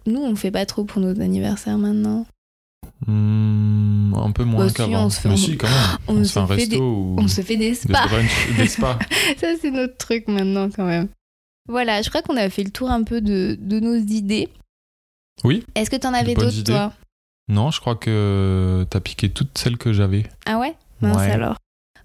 nous 0.07 0.21
on 0.23 0.35
fait 0.37 0.51
pas 0.51 0.67
trop 0.67 0.85
pour 0.85 1.01
nos 1.01 1.21
anniversaires 1.21 1.79
maintenant. 1.79 2.27
Hmm, 3.07 4.13
un 4.15 4.33
peu 4.33 4.45
moins 4.45 4.69
qu'avant. 4.71 5.07
on 5.07 5.11
se 5.11 5.21
fait- 5.21 5.29
Mais 5.29 5.37
si, 5.37 5.57
quand 5.57 5.69
même. 5.69 5.77
on 6.09 6.17
On, 6.17 6.25
se 6.25 6.33
fait 6.33 6.41
un 6.41 6.47
resto 6.47 6.71
des- 6.71 6.77
ou 6.81 7.17
On 7.19 7.29
se 7.29 7.41
fait 7.43 7.57
des 7.57 7.71
des 7.71 7.75
spas. 7.75 8.07
brunchs, 8.09 8.57
des 8.57 8.67
spas. 8.67 8.99
Ça, 9.41 9.47
c'est 9.61 9.71
notre 9.71 9.97
truc 9.97 10.27
maintenant, 10.29 10.69
quand 10.75 10.85
même. 10.85 11.09
Voilà, 11.69 12.03
je 12.03 12.09
crois 12.09 12.23
qu'on 12.23 12.37
a 12.37 12.49
fait 12.51 12.65
le 12.65 12.71
tour 12.71 12.91
un 12.91 13.03
peu 13.03 13.21
de, 13.21 13.57
de 13.61 13.79
nos 13.81 13.95
idées. 13.97 14.49
Oui. 15.45 15.65
Est-ce 15.75 15.91
que 15.91 15.97
t'en 15.97 16.15
avais 16.15 16.35
bonnes 16.35 16.47
d'autres, 16.47 16.63
toi? 16.65 16.93
Non, 17.49 17.71
je 17.71 17.81
crois 17.81 17.95
que 17.97 18.87
t'as 18.91 19.01
piqué 19.01 19.31
toutes 19.31 19.57
celles 19.57 19.77
que 19.79 19.93
j'avais. 19.93 20.25
Ah 20.47 20.59
ouais? 20.59 20.75
Mince 21.01 21.17
Ouais. 21.19 21.31
alors. 21.31 21.57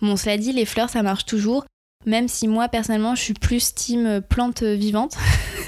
Bon, 0.01 0.15
cela 0.17 0.37
dit, 0.37 0.51
les 0.53 0.65
fleurs, 0.65 0.89
ça 0.89 1.01
marche 1.03 1.25
toujours. 1.25 1.65
Même 2.05 2.27
si 2.27 2.47
moi, 2.47 2.67
personnellement, 2.67 3.15
je 3.15 3.21
suis 3.21 3.33
plus 3.33 3.73
team 3.73 4.21
plante 4.27 4.63
vivante 4.63 5.15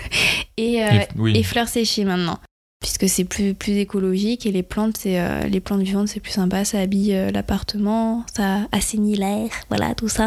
et, 0.58 0.84
euh, 0.84 0.90
Et- 0.92 1.08
oui. 1.18 1.38
et 1.38 1.44
fleurs 1.44 1.70
séchées 1.70 2.04
maintenant. 2.06 2.38
Puisque 2.82 3.08
c'est 3.10 3.24
plus, 3.24 3.54
plus 3.56 3.74
écologique 3.78 4.46
et 4.46 4.52
les 4.52 4.62
plantes, 4.62 4.98
c'est, 4.98 5.20
euh, 5.20 5.42
les 5.48 5.60
plantes 5.62 5.82
vivantes, 5.82 6.08
c'est 6.10 6.20
plus 6.20 6.34
sympa. 6.34 6.66
Ça 6.66 6.80
habille 6.80 7.16
euh, 7.16 7.32
l'appartement, 7.32 8.26
ça 8.36 8.68
assainit 8.72 9.16
l'air, 9.16 9.50
voilà, 9.70 9.96
tout 9.96 10.10
ça. 10.10 10.26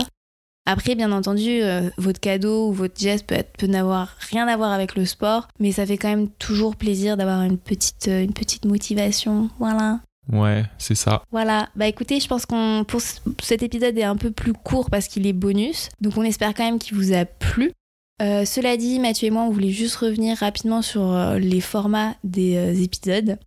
Après, 0.71 0.95
bien 0.95 1.13
entendu, 1.13 1.63
euh, 1.63 1.89
votre 1.97 2.21
cadeau 2.21 2.69
ou 2.69 2.73
votre 2.75 3.01
geste 3.01 3.27
peut, 3.27 3.35
être- 3.37 3.57
peut 3.57 3.67
n'avoir 3.67 4.11
rien 4.31 4.47
à 4.49 4.55
voir 4.57 4.71
avec 4.71 4.97
le 4.97 5.07
sport, 5.07 5.49
mais 5.59 5.73
ça 5.73 5.87
fait 5.87 5.97
quand 5.97 6.11
même 6.11 6.29
toujours 6.29 6.77
plaisir 6.77 7.17
d'avoir 7.17 7.43
une 7.43 7.57
petite, 7.57 8.07
euh, 8.09 8.23
une 8.23 8.35
petite 8.35 8.67
motivation. 8.67 9.49
Voilà. 9.59 10.01
Ouais, 10.31 10.65
c'est 10.77 10.95
ça. 10.95 11.23
Voilà, 11.33 11.71
bah 11.75 11.87
écoutez, 11.87 12.21
je 12.21 12.29
pense 12.29 12.45
qu'on 12.45 12.85
pour 12.87 13.01
cet 13.43 13.63
épisode 13.63 13.97
est 13.97 14.03
un 14.05 14.17
peu 14.17 14.31
plus 14.31 14.53
court 14.53 14.91
parce 14.91 15.09
qu'il 15.09 15.27
est 15.27 15.33
bonus, 15.33 15.89
donc 16.03 16.19
on 16.19 16.23
espère 16.23 16.53
quand 16.53 16.65
même 16.65 16.79
qu'il 16.79 16.99
vous 16.99 17.15
a 17.15 17.25
plu. 17.25 17.73
Euh, 18.21 18.45
cela 18.45 18.77
dit, 18.77 18.99
Mathieu 18.99 19.29
et 19.29 19.31
moi, 19.31 19.45
on 19.45 19.51
voulait 19.51 19.71
juste 19.71 19.97
revenir 19.97 20.37
rapidement 20.37 20.83
sur 20.83 21.17
les 21.39 21.63
formats 21.63 22.15
des 22.25 22.83
épisodes. 22.83 23.39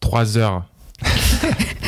Trois 0.00 0.38
heures. 0.38 0.66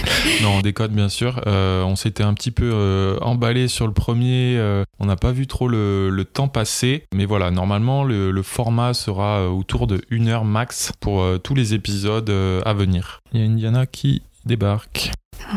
non, 0.42 0.56
on 0.58 0.60
décode 0.60 0.92
bien 0.92 1.08
sûr. 1.08 1.40
Euh, 1.46 1.82
on 1.84 1.96
s'était 1.96 2.22
un 2.22 2.34
petit 2.34 2.50
peu 2.50 2.70
euh, 2.72 3.18
emballé 3.20 3.68
sur 3.68 3.86
le 3.86 3.92
premier. 3.92 4.56
euh, 4.58 4.84
on 4.98 5.06
n'a 5.06 5.16
pas 5.16 5.32
vu 5.32 5.46
trop 5.46 5.68
le, 5.68 6.10
le 6.10 6.24
temps 6.24 6.48
passer. 6.48 7.04
Mais 7.14 7.24
voilà, 7.24 7.50
normalement, 7.50 8.04
le, 8.04 8.30
le 8.30 8.42
format 8.42 8.94
sera 8.94 9.40
euh, 9.40 9.48
autour 9.48 9.86
de 9.86 10.00
une 10.10 10.28
heure 10.28 10.44
max 10.44 10.92
pour 11.00 11.24
tous 11.42 11.54
les 11.54 11.74
épisodes 11.74 12.30
à 12.64 12.72
venir. 12.74 13.20
Il 13.32 13.40
y 13.40 13.42
a 13.42 13.46
Indiana 13.46 13.86
qui 13.86 14.22
débarque. 14.44 15.10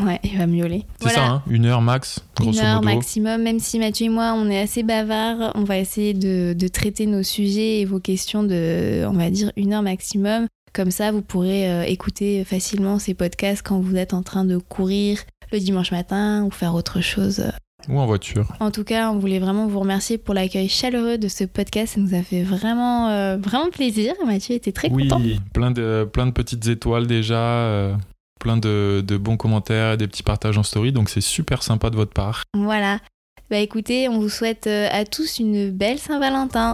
Ouais, 0.04 0.20
il 0.24 0.38
va 0.38 0.48
miauler. 0.48 0.84
C'est 1.00 1.10
ça, 1.10 1.26
hein 1.26 1.44
une 1.48 1.66
heure 1.68 1.82
max, 1.82 2.20
grosso 2.36 2.60
Une 2.60 2.66
heure 2.66 2.82
modo. 2.82 2.96
maximum, 2.96 3.42
même 3.44 3.60
si 3.60 3.78
Mathieu 3.78 4.08
et 4.08 4.10
moi, 4.10 4.34
on 4.36 4.50
est 4.50 4.60
assez 4.60 4.82
bavards, 4.84 5.52
on 5.56 5.64
va 5.64 5.78
essayer 5.78 6.14
de, 6.14 6.54
de 6.58 6.68
traiter 6.68 7.06
nos 7.06 7.22
sujets 7.24 7.82
et 7.82 7.86
vos 7.86 8.00
questions 8.00 8.44
de, 8.44 9.06
on 9.08 9.14
va 9.14 9.30
dire, 9.30 9.52
une 9.58 9.74
heure 9.74 9.84
maximum. 9.84 10.48
Comme 10.76 10.92
ça, 10.92 11.14
vous 11.14 11.22
pourrez 11.22 11.72
euh, 11.72 11.84
écouter 11.84 12.44
facilement 12.44 13.00
ces 13.00 13.14
podcasts 13.14 13.66
quand 13.66 13.80
vous 13.80 13.96
êtes 13.96 14.14
en 14.14 14.24
train 14.24 14.44
de 14.44 14.58
courir 14.58 15.20
le 15.54 15.60
dimanche 15.60 15.92
matin 15.92 16.44
ou 16.44 16.52
faire 16.52 16.76
autre 16.76 17.00
chose. 17.00 17.46
Ou 17.88 17.98
en 17.98 18.06
voiture. 18.06 18.52
En 18.60 18.72
tout 18.72 18.84
cas, 18.84 19.10
on 19.10 19.18
voulait 19.18 19.40
vraiment 19.40 19.68
vous 19.68 19.80
remercier 19.80 20.18
pour 20.18 20.34
l'accueil 20.34 20.68
chaleureux 20.68 21.18
de 21.18 21.30
ce 21.30 21.46
podcast. 21.46 21.96
Ça 21.96 22.02
nous 22.02 22.14
a 22.14 22.22
fait 22.22 22.44
vraiment, 22.44 23.08
euh, 23.08 23.38
vraiment 23.38 23.70
plaisir. 23.70 24.16
Mathieu 24.26 24.56
était 24.56 24.74
très 24.74 24.92
oui, 24.92 25.08
content. 25.08 25.22
plein 25.54 25.72
de, 25.72 26.10
plein 26.12 26.26
de 26.26 26.32
petites 26.32 26.68
étoiles 26.68 27.08
déjà, 27.08 27.40
euh, 27.40 27.96
plein 28.42 28.58
de, 28.58 29.02
de 29.08 29.16
bons 29.16 29.38
commentaires 29.38 29.94
et 29.94 29.98
des 29.98 30.08
petits 30.08 30.24
partages 30.24 30.58
en 30.58 30.64
story, 30.64 30.92
donc 30.92 31.10
c'est 31.10 31.22
super 31.22 31.64
sympa 31.64 31.90
de 31.90 31.96
votre 31.96 32.12
part. 32.12 32.44
Voilà. 32.54 33.00
Bah 33.50 33.60
écoutez, 33.60 34.10
on 34.10 34.20
vous 34.20 34.30
souhaite 34.30 34.68
à 34.68 35.06
tous 35.06 35.40
une 35.40 35.70
belle 35.70 36.00
Saint-Valentin. 36.00 36.74